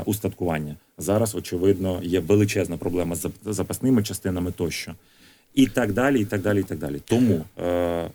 [0.05, 0.77] устаткування.
[0.99, 4.95] Зараз, очевидно, є величезна проблема з запасними частинами тощо.
[5.55, 7.01] І так далі, і так далі, і так далі.
[7.05, 8.11] Тому е,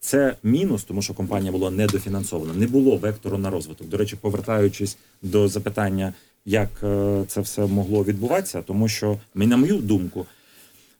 [0.00, 3.88] це мінус, тому що компанія була недофінансована, не було вектору на розвиток.
[3.88, 6.12] До речі, повертаючись до запитання,
[6.44, 10.26] як е, це все могло відбуватися, тому що, на мою думку,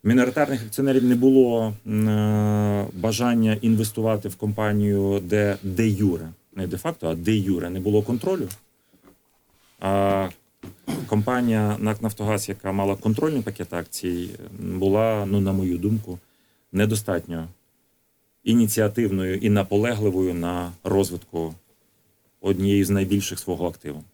[0.04, 7.08] міноритарних акціонерів не було е, бажання інвестувати в компанію, де де юре, не де факто,
[7.08, 8.48] а де юре не було контролю.
[9.80, 10.28] А
[11.06, 16.18] компанія НАК Нафтогаз, яка мала контрольний пакет акцій, була, ну, на мою думку,
[16.72, 17.48] недостатньо
[18.44, 21.54] ініціативною і наполегливою на розвитку
[22.40, 24.04] однієї з найбільших свого активу.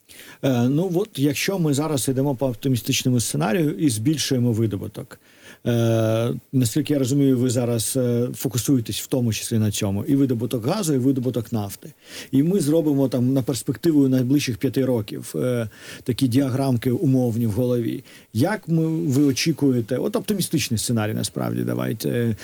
[0.42, 5.18] Е, ну от якщо ми зараз йдемо по оптимістичному сценарію і збільшуємо видобуток.
[5.66, 10.66] Е, наскільки я розумію, ви зараз е, фокусуєтесь в тому числі на цьому і видобуток
[10.66, 11.92] газу, і видобуток нафти.
[12.30, 15.68] І ми зробимо там на перспективу найближчих п'яти років е,
[16.02, 18.04] такі діаграмки умовні в голові.
[18.32, 22.36] Як ми ви очікуєте, от оптимістичний сценарій, насправді давайте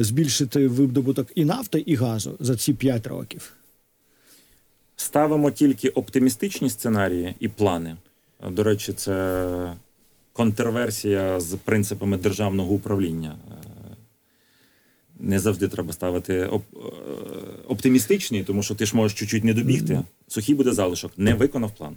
[0.00, 3.52] збільшити видобуток і нафти, і газу за ці п'ять років.
[4.96, 7.96] Ставимо тільки оптимістичні сценарії і плани.
[8.50, 9.74] До речі, це
[10.32, 13.36] контрверсія з принципами державного управління.
[13.50, 13.54] Е,
[15.20, 16.78] Не завжди треба ставити оп- е,
[17.68, 20.02] оптимістичні, тому що ти ж можеш чуть-чуть не добігти.
[20.28, 21.12] Сухий буде залишок.
[21.16, 21.96] Не виконав план.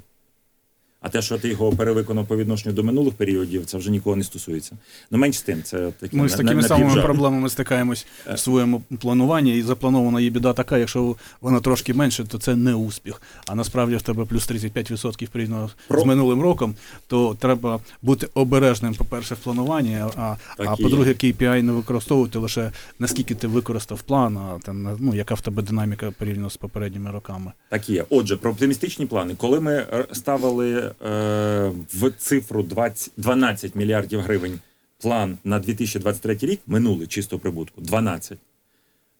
[1.05, 4.23] А те, що ти його перевиконав по відношенню до минулих періодів, це вже нікого не
[4.23, 4.71] стосується.
[5.11, 8.81] Ну, менш з тим, це такі Ми з такими на- самими проблемами стикаємось в своєму
[8.99, 13.21] плануванні, і запланована є біда така, якщо вона трошки менше, то це не успіх.
[13.47, 16.75] А насправді в тебе плюс 35% порівняно Про- з минулим роком,
[17.07, 22.71] то треба бути обережним, по-перше, в плануванні, а, Так а по-друге, KPI не використовувати лише
[22.99, 27.51] наскільки ти використав план, а там, ну, яка в тебе динаміка порівняно з попередніми роками.
[27.69, 28.05] Так і є.
[28.09, 29.35] Отже, про оптимістичні плани.
[29.37, 34.59] Коли ми е, ставили е, в цифру 20, 12 мільярдів гривень
[35.01, 38.37] план на 2023 рік, минулий чисто прибутку, 12.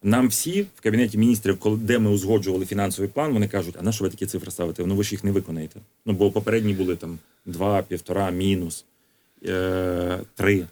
[0.04, 3.92] Нам всі в кабінеті міністрів, коли де ми узгоджували фінансовий план, вони кажуть: а на
[3.92, 4.86] що ви такі цифри ставите?
[4.86, 5.80] Ну ви ж їх не виконаєте.
[6.06, 8.86] Ну бо попередні були там 2, 1,5, мінус,
[9.46, 10.68] е, 3.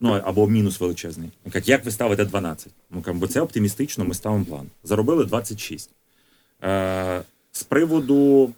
[0.00, 1.30] Ну або мінус величезний.
[1.52, 2.72] Кажуть, як ви ставите 12?
[2.90, 4.66] Ми кажемо, бо це оптимістично, ми ставимо план.
[4.84, 5.90] Заробили 26.
[6.62, 8.52] Е, з приводу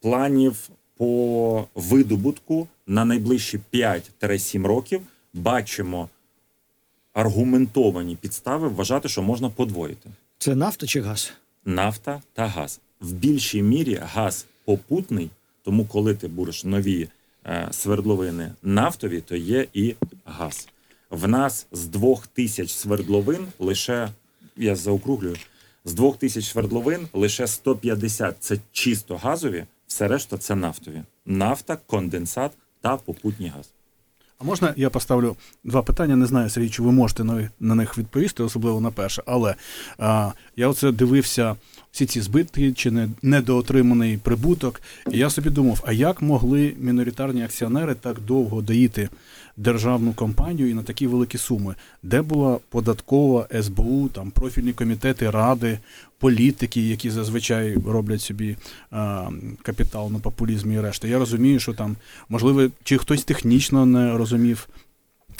[0.00, 0.68] планів
[1.04, 5.00] по видобутку на найближчі 5-7 років
[5.34, 6.08] бачимо
[7.12, 11.32] аргументовані підстави вважати, що можна подвоїти Це нафта чи газ?
[11.64, 12.80] нафта та газ.
[13.00, 15.30] В більшій мірі газ попутний,
[15.62, 17.08] тому коли ти будеш нові
[17.46, 20.68] е, свердловини нафтові, то є і газ.
[21.10, 24.08] В нас з двох тисяч свердловин лише,
[24.56, 25.36] я заокруглюю,
[25.84, 31.02] з двох тисяч свердловин лише 150– це чисто газові, все решта це нафтові.
[31.26, 33.72] Нафта, конденсат та попутній газ.
[34.38, 36.16] А можна я поставлю два питання?
[36.16, 37.24] Не знаю, Сергій, чи ви можете
[37.60, 39.22] на, них відповісти, особливо на перше.
[39.26, 39.54] Але
[39.98, 41.56] а, я оце дивився
[41.94, 44.82] всі ці збитки чи не, недоотриманий прибуток.
[45.10, 49.08] І я собі думав, а як могли міноритарні акціонери так довго доїти
[49.56, 51.74] державну компанію і на такі великі суми?
[52.02, 55.78] Де була податкова СБУ, там профільні комітети, ради,
[56.18, 58.56] політики, які зазвичай роблять собі
[58.90, 59.28] а,
[59.62, 61.08] капітал на популізмі і решта?
[61.08, 61.96] Я розумію, що там
[62.28, 64.68] можливо, чи хтось технічно не розумів.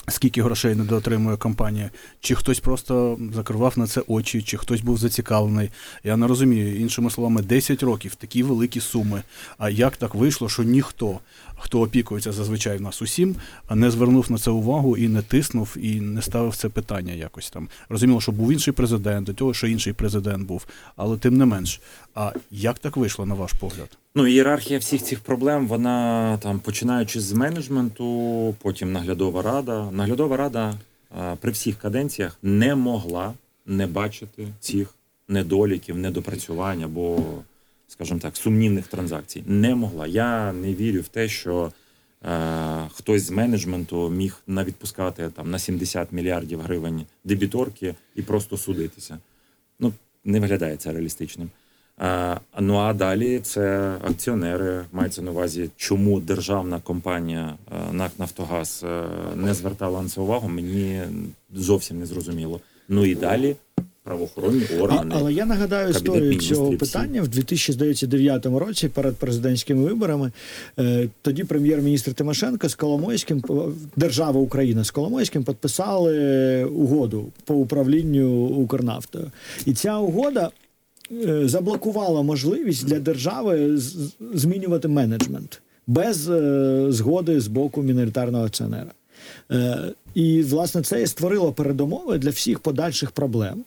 [0.08, 1.90] Скільки грошей недоотримує компанія,
[2.20, 5.70] чи хтось просто закривав на це очі, чи хтось був зацікавлений.
[6.04, 6.80] Я не розумію.
[6.80, 9.22] Іншими словами, 10 років такі великі суми.
[9.58, 11.20] А як так вийшло, що ніхто,
[11.64, 13.36] хто опікується зазвичай в нас усім,
[13.70, 17.68] не звернув на це увагу і не тиснув, і не ставив це питання якось там.
[17.88, 21.80] Розуміло, що був інший президент, до того, що інший президент був, але тим не менш.
[22.14, 23.98] А як так вийшло, на ваш погляд?
[24.14, 29.90] Ну, ієрархія всіх цих проблем, вона там починаючи з менеджменту, потім наглядова рада.
[29.90, 30.74] Наглядова рада
[31.10, 33.32] а, при всіх каденціях не могла
[33.66, 34.94] не бачити цих
[35.28, 37.18] недоліків, недопрацювань або,
[37.94, 39.42] скажімо так, сумнівних транзакцій.
[39.46, 40.06] Не могла.
[40.06, 41.72] Я не вірю в те, що
[42.24, 49.18] е, хтось з менеджменту міг навідпускати там на 70 мільярдів гривень дебіторки і просто судитися.
[49.80, 49.92] Ну,
[50.24, 51.50] не виглядає це реалістичним.
[51.98, 54.84] А, ну а далі це акціонери.
[54.92, 59.04] Мається на увазі, чому державна компанія е, НАК Нафтогаз е,
[59.36, 61.02] не звертала на це увагу, мені
[61.52, 62.60] зовсім не зрозуміло.
[62.88, 63.56] Ну і далі
[64.04, 69.84] правоохоронні А, але я нагадаю Кабінет історію Міністрів, цього питання в 2009 році перед президентськими
[69.84, 70.32] виборами.
[70.78, 73.42] Е, тоді прем'єр-міністр Тимошенко з Коломойським
[73.96, 79.30] держава Україна з Коломойським підписали угоду по управлінню Укрнафтою.
[79.66, 80.50] І ця угода.
[81.12, 83.78] е, Заблокувала можливість для держави
[84.34, 88.92] змінювати менеджмент без е, згоди з боку міноритарного акціонера.
[89.50, 89.78] Е,
[90.14, 93.64] і власне це і створило передумови для всіх подальших проблем.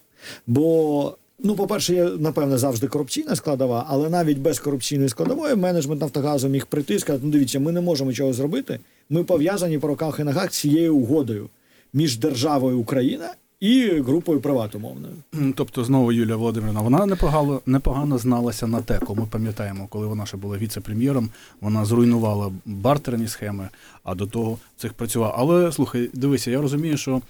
[0.47, 6.47] Бо, ну, по-перше, є, напевне, завжди корупційна складова, але навіть без корупційної складової менеджмент Нафтогазу
[6.47, 8.79] міг прийти і сказати: ну дивіться, ми не можемо чого зробити.
[9.09, 11.49] Ми пов'язані по руках і ногах цією угодою
[11.93, 15.13] між державою Україна і групою приват умовною.
[15.55, 19.15] Тобто, знову Юлія Володимирівна, вона непогано, непогано зналася на теку.
[19.15, 21.29] Ми пам'ятаємо, коли вона ще була віце-прем'єром,
[21.61, 23.69] вона зруйнувала бартерні схеми,
[24.07, 25.33] а до того цих працювала.
[25.37, 27.21] Але слухай, дивися, я розумію, що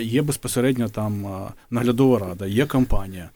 [0.00, 1.26] є безпосередньо там
[1.70, 3.30] наглядова рада, є компанія,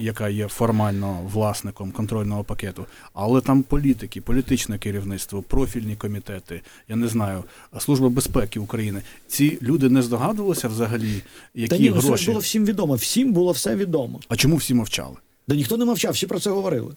[0.00, 7.08] яка є формально власником контрольного пакету, але там політики, політичне керівництво, профільні комітети, я не
[7.08, 7.44] знаю,
[7.78, 9.02] Служба безпеки України.
[9.28, 11.22] Ці люди не здогадувалися взагалі,
[11.54, 12.24] які Та ні, ну, гроші.
[12.24, 12.94] ж було всім відомо.
[12.94, 14.20] Всім було все відомо.
[14.28, 15.16] А чому всі мовчали?
[15.48, 16.94] Да ніхто не мовчав, всі про це говорили.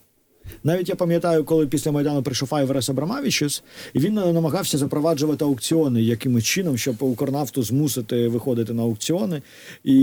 [0.63, 3.63] Навіть я пам'ятаю, коли після Майдану прийшов Айверес Абрамавічус,
[3.93, 9.41] і він е, намагався запроваджувати аукціони якимось чином, щоб Укрнафту змусити виходити на аукціони
[9.83, 9.95] і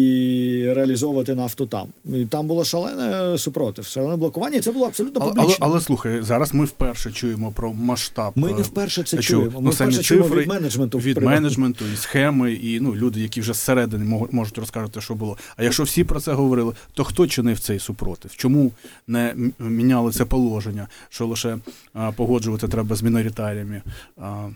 [0.66, 1.88] реалізовувати нафту там.
[2.04, 5.56] І там було шалене супротив, шалене блокування, і це було абсолютно Але, публічно.
[5.60, 8.32] але, але слухай, зараз ми вперше чуємо про масштаб.
[8.36, 9.60] Ми е, не вперше це що, чуємо.
[9.60, 11.40] Ми ну, вперше чуємо цифри від менеджменту від приватного.
[11.40, 15.36] менеджменту і схеми, і ну люди, які вже зсередини можуть розказати, що було.
[15.56, 18.36] А якщо всі про це говорили, то хто чинив цей супротив?
[18.36, 18.72] Чому
[19.06, 21.58] не міняли це положення, що лише
[21.92, 23.82] а, погоджувати треба з міноритаріями
[24.16, 24.48] а,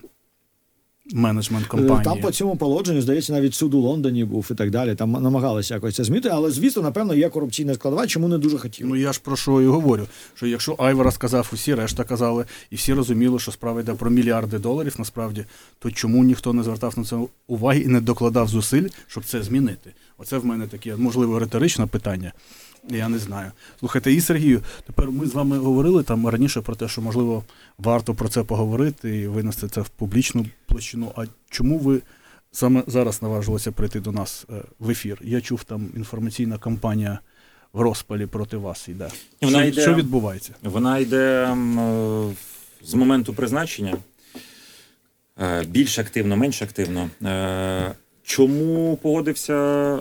[1.12, 2.04] менеджмент Е, компанії?
[2.04, 4.94] Там по цьому положенню, здається, навіть суд у Лондоні був і так далі.
[4.94, 8.90] Там намагалися якось це змінити, але звісно, напевно, є корупційна складова, чому не дуже хотіли.
[8.90, 10.06] Ну я ж про що і говорю.
[10.34, 14.58] Що якщо Айвара сказав, усі решта казали, і всі розуміли, що справа йде про мільярди
[14.58, 15.44] доларів, насправді,
[15.78, 17.16] то чому ніхто не звертав на це
[17.46, 19.92] уваги і не докладав зусиль, щоб це змінити?
[20.18, 22.32] Оце в мене таке, можливо, риторичне питання.
[22.88, 23.52] Я не знаю.
[23.80, 27.44] Слухайте, і Сергію, тепер ми з вами говорили там раніше про те, що можливо
[27.78, 31.12] варто про це поговорити і винести це в публічну площину.
[31.16, 32.00] А чому ви
[32.52, 35.18] саме зараз наважилися прийти до нас е, в ефір?
[35.22, 37.18] Я чув, там інформаційна кампанія
[37.72, 39.08] в розпалі проти вас йде.
[39.42, 40.52] Вона що, йде- що відбувається?
[40.62, 41.56] Вона йде е,
[42.82, 43.96] з моменту призначення
[45.40, 47.10] е, більш активно, менш активно.
[48.22, 49.98] Чому погодився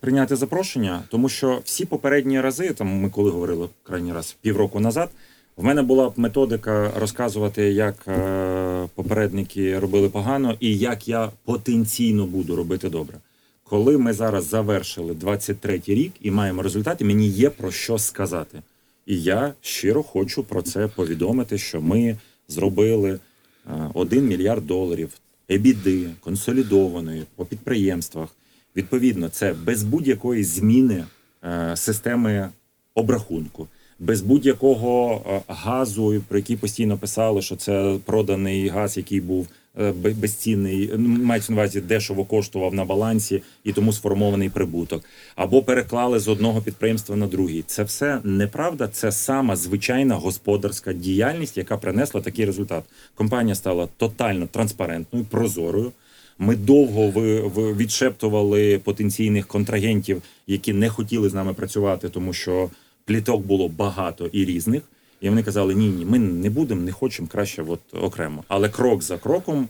[0.00, 1.02] прийняти запрошення?
[1.08, 5.10] Тому що всі попередні рази, там ми коли говорили крайній раз півроку назад,
[5.56, 12.56] в мене була методика розказувати, як е, попередники робили погано і як я потенційно буду
[12.56, 13.18] робити добре.
[13.64, 18.62] Коли ми зараз завершили 23-й рік і маємо результати, мені є про що сказати.
[19.06, 22.16] І я щиро хочу про це повідомити, що ми
[22.48, 25.10] зробили е, 1 мільярд доларів
[25.50, 28.28] ебіди консолідованої по підприємствах.
[28.76, 31.04] Відповідно, це без будь-якої зміни
[31.44, 32.48] е, системи
[32.94, 33.68] обрахунку,
[33.98, 39.48] без будь-якого е, газу, про який постійно писали, що це проданий газ, який був
[39.80, 45.04] е, безцінний, ну, мається на увазі дешево коштував на балансі і тому сформований прибуток,
[45.36, 47.64] або переклали з одного підприємства на другий.
[47.66, 48.88] Це все неправда.
[48.88, 52.84] Це сама звичайна господарська діяльність, яка принесла такий результат.
[53.14, 55.92] Компанія стала тотально транспарентною, прозорою.
[56.42, 57.10] Ми довго
[57.74, 62.70] відшептували потенційних контрагентів, які не хотіли з нами працювати, тому що
[63.04, 64.82] пліток було багато і різних.
[65.20, 68.44] І вони казали: ні, ні, ми не будемо, не хочемо краще от окремо.
[68.48, 69.68] Але крок за кроком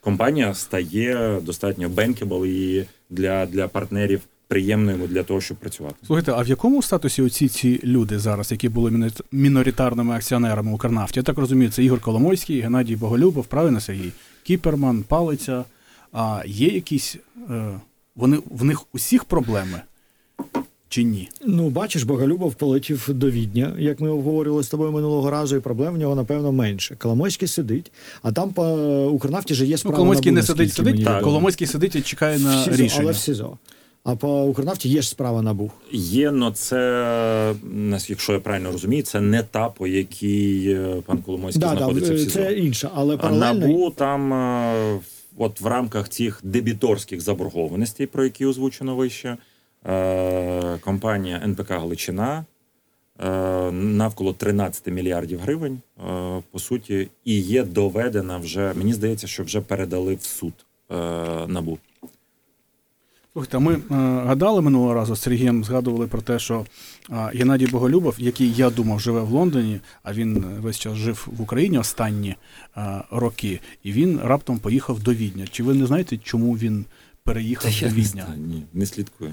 [0.00, 5.96] компанія стає достатньо bankable і для, для партнерів приємною для того, щоб працювати.
[6.06, 11.18] Слухайте, а в якому статусі оці ці люди зараз, які були міно- міноритарними акціонерами Укрнафті?
[11.20, 14.12] Я так розумію, це Ігор Коломойський, Геннадій Боголюбов, правильно Сергій?
[14.46, 15.64] Кіперман, Палиця.
[16.12, 17.16] А є якісь.
[17.50, 17.80] Е,
[18.16, 19.80] вони, в них усіх проблеми?
[20.88, 21.28] Чи ні?
[21.46, 25.94] Ну, бачиш, Боголюбов полетів до Відня, як ми обговорювали з тобою минулого разу, і проблем
[25.94, 26.96] в нього, напевно, менше.
[26.96, 27.92] Коломойський сидить,
[28.22, 28.64] а там по
[29.12, 29.96] Укрнафті же є Ну, справа.
[29.96, 31.22] Коломойський НАБУ, не сидить, сидить, так.
[31.22, 33.02] Коломойський сидить і чекає на СІЗО, рішення.
[33.02, 33.58] але в СІЗО.
[34.08, 35.70] А по Укрнафті є ж справа набув.
[35.92, 37.54] Є, но це,
[38.08, 42.12] якщо я правильно розумію, це не та, по якій е, пан Коломойський Да, да, знаходиться
[42.12, 42.30] в е, СІЗО.
[42.30, 43.66] це інше, але паралельно.
[43.66, 45.00] НАБУ там, е,
[45.36, 49.36] от в рамках цих дебіторських заборгованостей, про які озвучено вище,
[50.80, 52.44] компанія НПК Галичина
[53.72, 55.80] навколо 13 мільярдів гривень,
[56.50, 60.52] по суті, і є доведена вже, мені здається, що вже передали в суд
[61.48, 61.78] НАБУ.
[63.36, 63.80] Слухайте, ми е,
[64.26, 66.66] гадали минулого разу з Сергієм, згадували про те, що
[67.10, 71.42] е, Геннадій Боголюбов, який я думав живе в Лондоні, а він весь час жив в
[71.42, 72.36] Україні останні
[72.76, 75.46] е, роки, і він раптом поїхав до Відня.
[75.50, 76.84] Чи ви не знаєте, чому він
[77.24, 78.26] переїхав до Відня?
[78.36, 79.32] ні, не слідкую.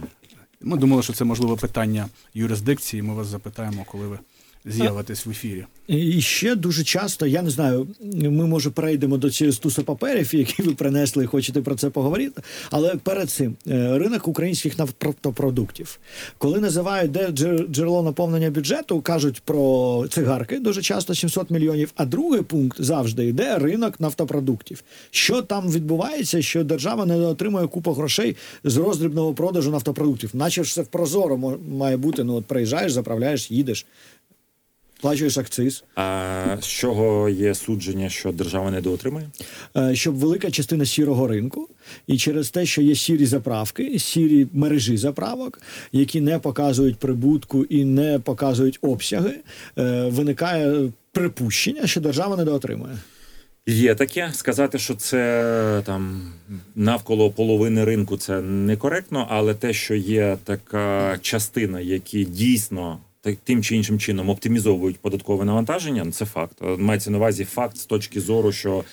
[0.62, 3.02] Ми думали, що це можливо питання юрисдикції.
[3.02, 4.20] Ми вас запитаємо, коли ви
[4.66, 5.66] з'явитись в ефірі.
[5.88, 10.64] І ще дуже часто, я не знаю, ми може перейдемо до цієї стуса паперів, які
[10.64, 12.42] ви принесли, і хочете про це поговорити.
[12.72, 16.00] Але перед цим е, ринок українських нафтопродуктів.
[16.38, 17.32] Коли називають де
[17.68, 21.92] джерело наповнення бюджету, кажуть про цигарки дуже часто 700 мільйонів.
[21.96, 24.84] А другий пункт завжди йде ринок нафтопродуктів.
[25.12, 30.82] Що там відбувається, що держава не отримує купу грошей з роздрібного продажу нафтопродуктів, наче все
[30.82, 32.24] в прозоро має бути.
[32.24, 33.86] Ну от приїжджаєш, заправляєш, їдеш.
[35.04, 39.30] Плачуєш акциз, А з чого є судження, що держава недоотримує?
[39.78, 41.70] Е, щоб велика частина сірого ринку,
[42.08, 47.86] і через те, що є сірі заправки, сірі мережі заправок, які не показують прибутку і
[47.86, 49.34] не показують обсяги,
[49.78, 52.98] е, виникає припущення, що держава недоотримує.
[53.68, 54.30] Є таке.
[54.34, 56.34] Сказати, що це там
[56.76, 63.64] навколо половини ринку, це некоректно, але те, що є така частина, які дійсно так- тим
[63.64, 66.58] чи іншим чином оптимізовують податкове навантаження, ну, це факт.
[66.62, 68.84] Е, Мається на увазі факт з точки зору, що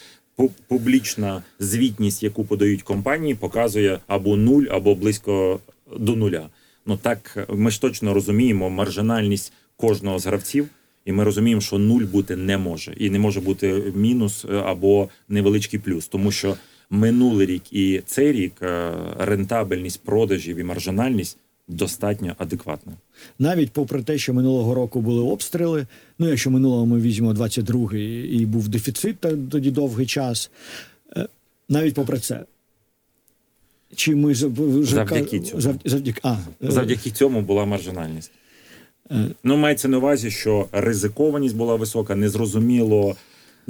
[0.69, 5.61] публічна звітність, яку подають компанії, показує або нуль, або близько
[5.97, 6.49] до нуля.
[6.87, 10.69] Ну так ми ж точно розуміємо маржинальність кожного з гравців.
[11.05, 15.09] І ми розуміємо, що нуль бути не може, і не може бути мінус е, або
[15.29, 16.57] невеличкий плюс, тому що
[16.91, 21.39] минулий рік і цей рік е, рентабельність продажів і маржинальність
[21.71, 22.93] достатньо адекватна.
[23.39, 25.87] Навіть попри те, що минулого року були обстріли.
[26.19, 29.17] Ну, якщо минулого ми візьмемо 22-й і був дефіцит
[29.51, 30.51] тоді довгий час.
[31.17, 31.27] е,
[31.69, 32.45] Навіть попри це.
[33.97, 35.63] Чи ми Завдяки цьому.
[35.63, 38.33] зав- завдяки, а, е, Завдяки цьому була маржинальність.
[39.11, 39.25] Е.
[39.45, 43.17] Ну, мається на увазі, що ризикованість була висока, незрозуміло.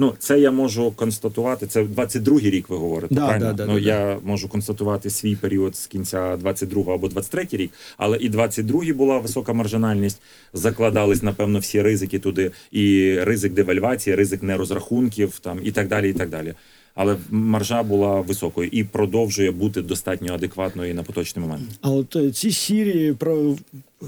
[0.01, 1.67] Ну, це я можу констатувати.
[1.67, 3.15] Це 22-й рік, ви говорите.
[3.15, 3.45] Да, правильно?
[3.45, 7.71] да, да, ну, да, я можу констатувати свій період з кінця 22-го або 23-й рік,
[7.97, 10.21] але і 22-й була висока маржинальність.
[10.53, 16.09] Закладались, напевно, всі ризики туди, і ризик девальвації, ризик нерозрахунків, там і так далі.
[16.09, 16.53] і так далі.
[16.95, 21.69] Але маржа була високою і продовжує бути достатньо адекватною на поточний момент.
[21.81, 23.55] А от е, ці сірі про-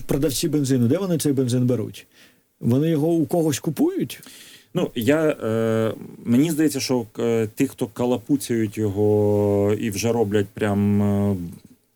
[0.05, 2.07] продавці бензину, де вони цей бензин беруть?
[2.59, 4.21] Вони його у когось купують?
[4.73, 5.93] Ну я е,
[6.25, 11.35] мені здається, що е, ті, хто калапуцяють його і вже роблять прям е,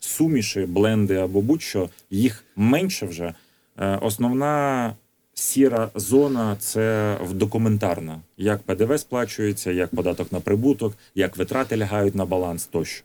[0.00, 3.34] суміші, бленди або будь-що, їх менше вже.
[3.78, 4.94] Е, основна
[5.34, 12.24] сіра зона це документарна, як ПДВ сплачується, як податок на прибуток, як витрати лягають на
[12.24, 13.04] баланс тощо.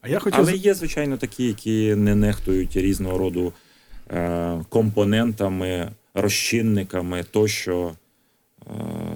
[0.00, 3.52] А я хотів Але є, звичайно, такі, які не нехтують різного роду
[4.10, 7.92] е, компонентами, розчинниками тощо.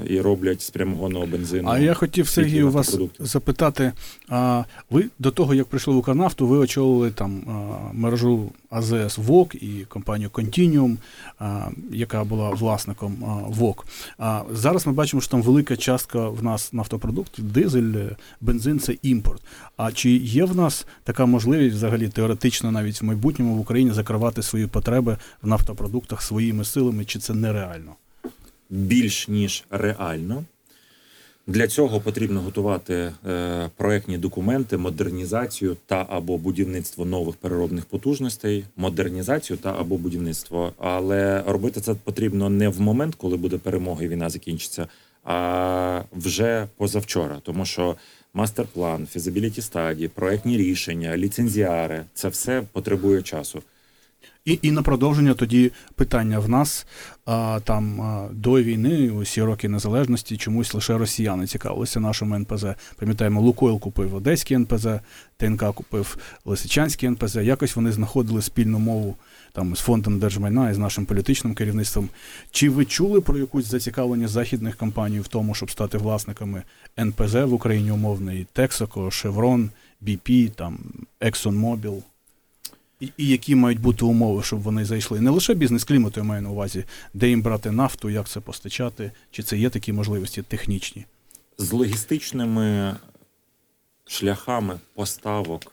[0.07, 1.68] І роблять з прямогонного бензину.
[1.68, 3.92] А я хотів Сергій у вас запитати.
[4.28, 7.42] А ви до того, як прийшли в Укрнафту, ви очолили там
[7.92, 10.96] мережу АЗС ВОК і компанію Continuum,
[11.92, 13.16] яка була власником
[13.49, 13.86] ВОК.
[14.18, 17.94] А зараз ми бачимо, що там велика частка в нас нафтопродуктів, дизель,
[18.40, 19.42] бензин це імпорт.
[19.76, 24.42] А чи є в нас така можливість, взагалі теоретично, навіть в майбутньому в Україні закривати
[24.42, 27.92] свої потреби в нафтопродуктах своїми силами, чи це нереально?
[28.71, 30.45] Більш ніж реально.
[31.49, 39.57] Для цього потрібно готувати е, проектні документи, модернізацію та або будівництво нових переробних потужностей, модернізацію
[39.57, 40.73] та або будівництво.
[40.79, 44.89] Але робити це потрібно не в момент, коли буде перемога і війна закінчиться,
[45.25, 47.97] а вже позавчора, тому що
[48.35, 53.62] мастер-план, фізибіліті стадії, проектні рішення, ліцензіари це все потребує часу.
[54.49, 56.86] І, і на продовження тоді питання в нас
[57.26, 62.64] а, там а, до війни, усі роки незалежності, чомусь лише росіяни цікавилися нашим НПЗ.
[62.96, 64.86] Пам'ятаємо, Лукойл купив Одеський НПЗ,
[65.36, 67.36] ТНК купив Лисичанський НПЗ.
[67.36, 69.16] Якось вони знаходили спільну мову
[69.53, 72.09] там з фондом держмайна і з нашим політичним керівництвом.
[72.51, 76.62] Чи ви чули про якусь зацікавлення західних компаній в тому, щоб стати власниками
[76.99, 79.68] НПЗ в Україні умовної Texaco, Chevron,
[80.03, 80.78] BP, там
[81.20, 82.03] ExxonMobil?
[83.01, 85.20] І, які мають бути умови, щоб вони зайшли?
[85.20, 86.84] Не лише бізнес-клімату, я маю на увазі,
[87.14, 91.05] де їм брати нафту, як це постачати, чи це є такі можливості технічні?
[91.59, 92.96] з логістичними
[94.07, 95.72] шляхами поставок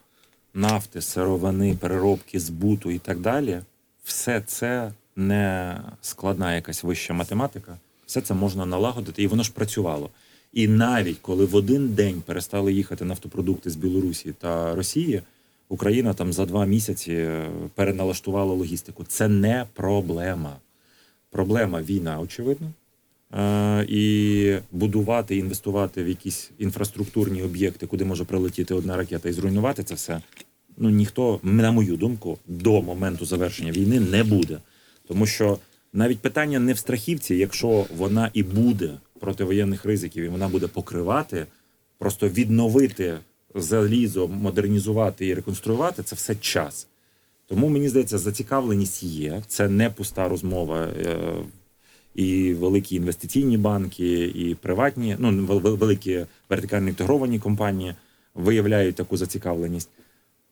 [0.53, 3.61] нафти, сировини, переробки, збуту і так далі,
[4.03, 7.78] все це не складна якась вища математика.
[8.05, 10.09] Все це можна налагодити, і воно ж працювало.
[10.53, 15.21] І навіть коли в один день перестали їхати нафтопродукти з Білорусі та Росії,
[15.70, 19.03] Україна там за два місяці е, переналаштувала логістику.
[19.03, 20.55] Це не проблема.
[21.32, 22.72] Проблема війна, очевидно.
[23.34, 29.84] Е, і будувати, інвестувати в якісь інфраструктурні об'єкти, куди може прилетіти одна ракета і зруйнувати
[29.84, 30.22] це все.
[30.78, 34.57] Ну ніхто, на мою думку, до моменту завершення війни не буде.
[35.07, 35.57] Тому що
[35.95, 38.89] Навіть питання не в страхівці, якщо вона і буде
[39.20, 41.45] противоєнних ризиків, і вона буде покривати,
[41.97, 43.18] просто відновити
[43.56, 46.88] залізо, модернізувати і реконструювати це все час.
[47.47, 49.43] Тому мені здається, зацікавленість є.
[49.47, 50.84] Це не пуста розмова.
[50.86, 51.18] Е,
[52.16, 57.95] І великі інвестиційні банки, і приватні, ну вел- вел- великі вертикально інтегровані компанії
[58.36, 59.89] виявляють таку зацікавленість.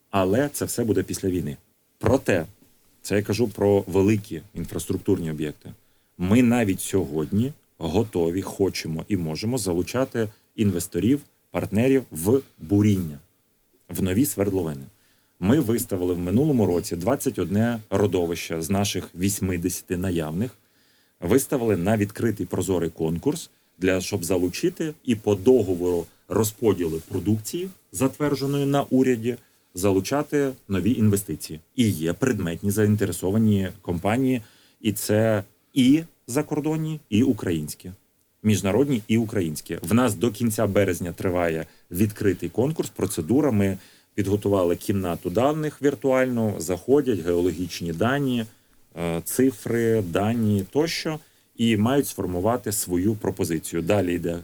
[0.10, 1.58] Але це все буде після війни.
[2.00, 2.46] Проте,
[3.02, 5.72] це я кажу про великі інфраструктурні об'єкти.
[6.18, 11.22] Ми навіть сьогодні готові, хочемо і можемо залучати інвесторів,
[11.54, 13.20] партнерів в буріння,
[13.90, 14.86] в нові свердловини.
[15.40, 20.52] Ми виставили в минулому році 21 родовище з наших 80 наявних.
[21.20, 28.82] Виставили на відкритий прозорий конкурс для щоб залучити і по договору розподілу продукції, затвердженої на
[28.82, 29.38] уряді,
[29.74, 31.60] залучати нові інвестиції.
[31.76, 34.42] І є предметні заінтересовані компанії,
[34.82, 35.44] і це
[35.74, 37.92] і закордонні, і українські.
[38.44, 39.78] Міжнародні і українські.
[39.82, 42.90] В нас до кінця березня триває відкритий конкурс.
[42.90, 43.52] Процедура.
[43.52, 43.78] Ми
[44.16, 48.46] підготували кімнату даних віртуальну, заходять геологічні дані,
[48.96, 51.20] е, цифри, дані тощо,
[51.58, 53.82] і мають сформувати свою пропозицію.
[53.82, 54.40] Далі йде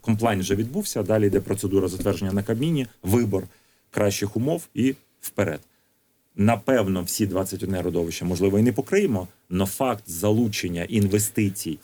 [0.00, 1.02] комплайн вже відбувся.
[1.02, 3.44] Далі йде процедура затвердження на Кабміні, вибор
[3.90, 5.60] кращих умов і вперед.
[6.36, 11.78] Напевно, всі 21 родовища, можливо, і не покриємо, але факт залучення інвестицій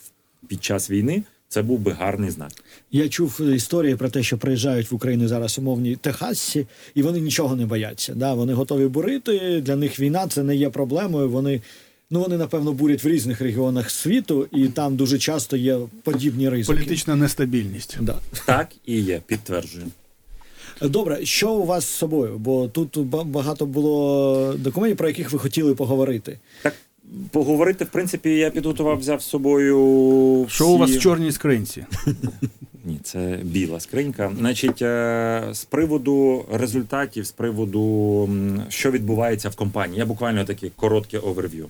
[0.47, 2.51] під час війни це був би гарний знак.
[2.91, 7.55] Я чув історії про те, що приїжджають в Україну зараз умовні техасці, і вони нічого
[7.55, 8.13] не бояться.
[8.15, 9.61] Да, вони готові бурити.
[9.61, 11.29] Для них війна це не є проблемою.
[11.29, 11.61] Вони
[12.09, 16.77] ну вони напевно бурять в різних регіонах світу, і там дуже часто є подібні ризики.
[16.77, 17.97] Політична нестабільність.
[18.01, 18.15] Да.
[18.45, 19.85] Так і є, підтверджую.
[20.81, 22.37] Добре, що у вас з собою?
[22.37, 26.39] Бо тут багато було документів, про яких ви хотіли поговорити.
[26.61, 26.73] Так
[27.31, 30.45] поговорити, в принципі, я підготував, взяв з собою.
[30.49, 31.85] Що у вас в чорній скринці?
[32.85, 34.31] Ні, це біла скринька.
[34.37, 38.29] Значить, е, з приводу результатів, з приводу
[38.69, 41.69] що відбувається в компанії, я буквально таке коротке оверв'ю.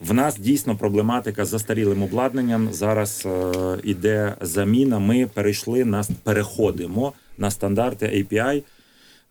[0.00, 2.68] В нас дійсно проблематика з застарілим обладнанням.
[2.72, 3.52] Зараз е,
[3.84, 4.98] іде заміна.
[4.98, 8.62] Ми перейшли на переходимо на стандарти API.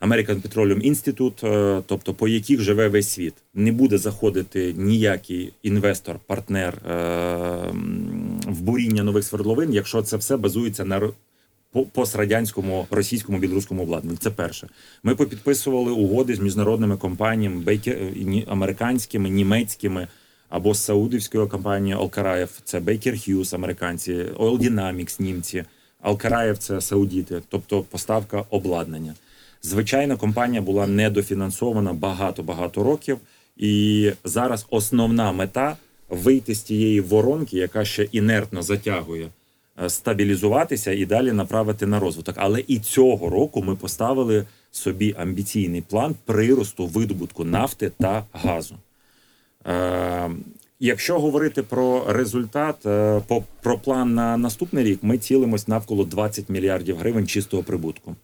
[0.01, 3.33] American Petroleum Institute, е, тобто по яких живе весь світ.
[3.53, 6.93] Не буде заходити ніякий інвестор, партнер е,
[8.47, 11.11] в буріння нових свердловин, якщо це все базується на
[11.91, 14.17] пострадянському, російському, білоруському обладнанні.
[14.17, 14.69] Це перше.
[15.03, 17.97] Ми попідписували угоди з міжнародними компаніями, бейкер,
[18.47, 20.07] американськими, німецькими
[20.49, 22.49] або з саудівською компанією Алкараєв.
[22.63, 25.63] Це Baker Hughes, американці, Oil Dynamics, німці.
[26.01, 29.13] Алкараєв це саудіти, тобто поставка обладнання.
[29.61, 33.17] Звичайно, компанія була недофінансована багато-багато років,
[33.57, 35.77] і зараз основна мета
[36.09, 39.29] вийти з тієї воронки, яка ще інертно затягує,
[39.83, 42.35] е, стабілізуватися і далі направити на розвиток.
[42.37, 48.75] Але і цього року ми поставили собі амбіційний план приросту видобутку нафти та газу.
[49.67, 50.29] Е,
[50.81, 56.49] Якщо говорити про результат, е, по, про план на наступний рік, ми цілимось навколо 20
[56.49, 58.15] мільярдів гривень чистого прибутку.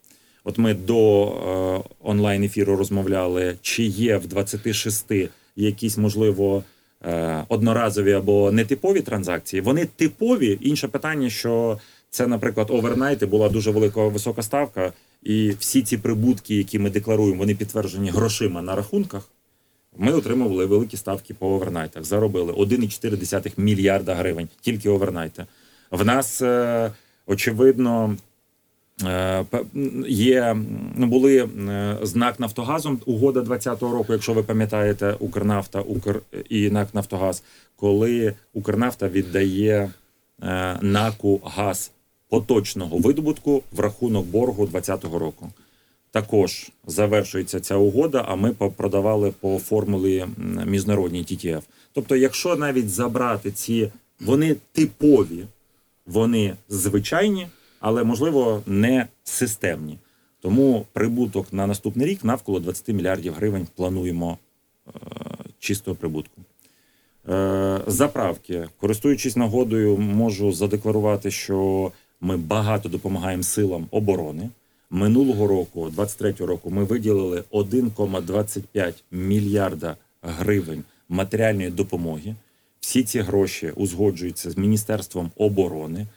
[0.47, 5.11] От ми до е, онлайн ефіру розмовляли, чи є в 26
[5.55, 6.63] якісь можливо
[7.05, 9.61] е, одноразові або нетипові транзакції.
[9.61, 10.57] Вони типові.
[10.61, 11.79] Інше питання, що
[12.09, 14.93] це, наприклад, овернайти була дуже велика висока ставка,
[15.23, 19.29] і всі ці прибутки, які ми декларуємо, вони підтверджені грошима на рахунках.
[19.97, 22.03] Ми отримували великі ставки по овернайтах.
[22.03, 25.45] Заробили 1,4 мільярда гривень тільки овернайти.
[25.91, 26.91] В нас е,
[27.25, 28.17] очевидно.
[29.03, 29.45] Е,
[30.07, 30.57] Є
[30.95, 36.93] ну були е, з Нафтогазом угода 2020 року, якщо ви пам'ятаєте, Укрнафта, Укр і НАК
[36.93, 37.43] Нафтогаз,
[37.75, 39.91] коли Укрнафта віддає
[40.43, 41.91] е, НАКу газ
[42.29, 45.49] поточного видобутку в рахунок боргу 2020 року.
[46.11, 50.25] Також завершується ця угода, а ми продавали по формулі
[50.65, 51.61] міжнародній TTF.
[51.93, 55.45] Тобто, якщо навіть забрати ці, вони типові,
[56.05, 57.47] вони звичайні,
[57.85, 59.97] але можливо не системні.
[60.41, 64.37] Тому прибуток на наступний рік навколо 20 мільярдів гривень плануємо
[64.87, 64.91] е,
[65.59, 66.41] чистого прибутку.
[67.29, 74.49] Е, заправки, користуючись нагодою, можу задекларувати, що ми багато допомагаємо силам оборони.
[74.89, 82.35] Минулого року, 23-го року, ми виділили 1,25 мільярда гривень матеріальної допомоги.
[82.79, 86.07] Всі ці гроші узгоджуються з Міністерством оборони.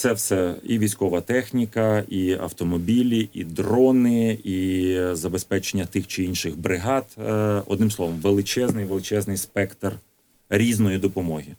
[0.00, 7.06] Це все і військова техніка, і автомобілі, і дрони, і забезпечення тих чи інших бригад.
[7.18, 9.92] Е, Одним словом, величезний, величезний спектр
[10.50, 11.54] різної допомоги.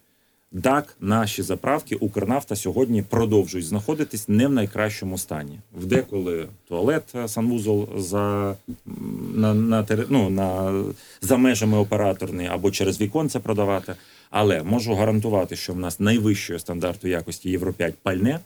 [0.64, 5.60] Так, наші заправки Укрнафта сьогодні продовжують знаходитись не в найкращому стані.
[5.74, 8.56] В деколи туалет е, санвузол за,
[9.36, 10.74] на, на, ну, на,
[11.22, 13.96] за межами операторний або через віконце продавати.
[14.32, 18.40] Але можу гарантувати, що в нас найвищого стандарту якості Євро 5 пальне.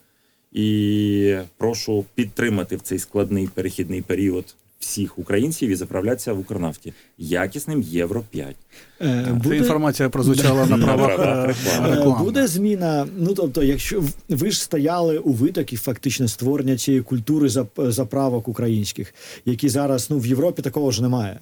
[0.51, 7.81] І прошу підтримати в цей складний перехідний період всіх українців і заправлятися в Укрнафті якісним
[7.81, 8.55] Євро 5.
[9.01, 12.11] Е, Ця інформація прозвучала на правах е, реклами.
[12.11, 12.23] Е.
[12.23, 13.07] Буде зміна.
[13.17, 19.13] Ну тобто, якщо ви ж стояли у витокі фактично створення цієї культури зап- заправок українських,
[19.45, 21.39] які зараз ну в Європі такого ж немає.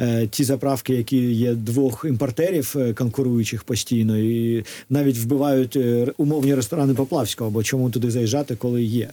[0.00, 6.54] Е, Ті заправки, які є двох імпортерів е, конкуруючих постійно, і навіть вбивають е, умовні
[6.54, 9.10] ресторани Поплавського, бо чому туди заїжджати, коли є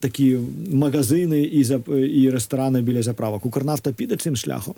[0.00, 0.38] такі
[0.72, 3.46] магазини і і ресторани біля заправок.
[3.46, 4.74] Укрнафта піде цим шляхом.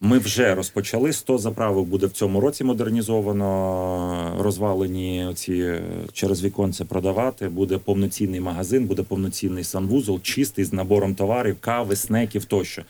[0.00, 5.74] Ми вже розпочали 100 заправок буде в цьому році модернізовано, розвалені ці
[6.12, 7.48] через віконце продавати.
[7.48, 12.82] Буде повноцінний магазин, буде повноцінний санвузол, чистий з набором товарів, кави, снеків тощо.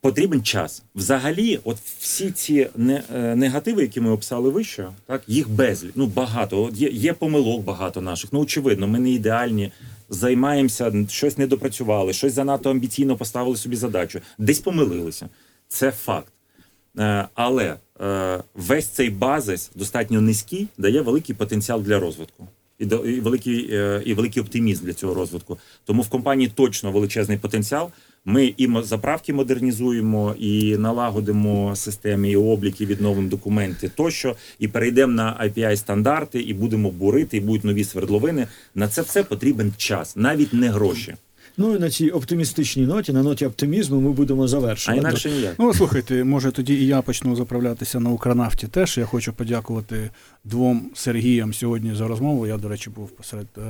[0.00, 0.82] Потрібен час.
[0.94, 5.92] Взагалі, от всі ці е, негативи, які ми описали вище, так їх безліч.
[5.94, 6.62] Ну багато.
[6.62, 8.32] От є, є помилок багато наших.
[8.32, 9.72] Ну очевидно, ми не ідеальні.
[10.10, 15.28] Займаємося, щось не допрацювали, щось занадто амбіційно поставили собі задачу, десь помилилися.
[15.68, 16.32] Це факт.
[16.98, 22.48] Е, Але е, весь цей базис достатньо низький, дає великий потенціал для розвитку.
[22.78, 22.84] І,
[23.20, 23.56] великий,
[24.04, 25.58] і великий оптимізм для цього розвитку.
[25.84, 27.90] Тому в компанії точно величезний потенціал.
[28.24, 35.40] Ми і заправки модернізуємо, і налагодимо системи і обліки, відновимо документи тощо, і перейдемо на
[35.44, 38.46] IPI стандарти, і будемо бурити, і будуть нові свердловини.
[38.74, 41.14] На це все потрібен час, навіть не гроші.
[41.60, 45.00] Ну і на цій оптимістичній ноті, на ноті оптимізму, ми будемо А завершувати.
[45.00, 45.54] інакше ніяк.
[45.58, 48.98] Ну, слухайте, може тоді і я почну заправлятися на Укрнафті теж.
[48.98, 50.10] Я хочу подякувати
[50.44, 52.46] двом Сергіям сьогодні за розмову.
[52.46, 53.60] Я, до речі, був посеред е,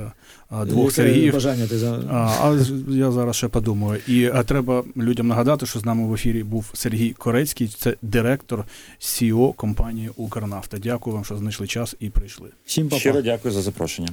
[0.61, 1.33] е, двох Яке Сергіїв.
[1.33, 2.57] бажання ти за А, а
[2.89, 4.01] я зараз ще подумаю.
[4.07, 8.65] І а треба людям нагадати, що з нами в ефірі був Сергій Корецький, це директор
[8.99, 10.77] CEO компанії Укрнафта.
[10.77, 12.49] Дякую вам, що знайшли час і прийшли.
[12.65, 12.99] всім папа.
[12.99, 14.09] Щиро дякую за запрошення.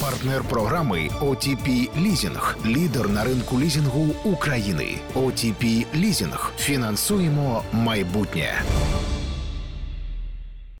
[0.00, 2.56] Партнер програми OTP Лізінг.
[2.66, 4.98] Лідер на ринку лізінгу України.
[5.14, 6.52] OTP Лізінг.
[6.58, 8.62] Фінансуємо майбутнє.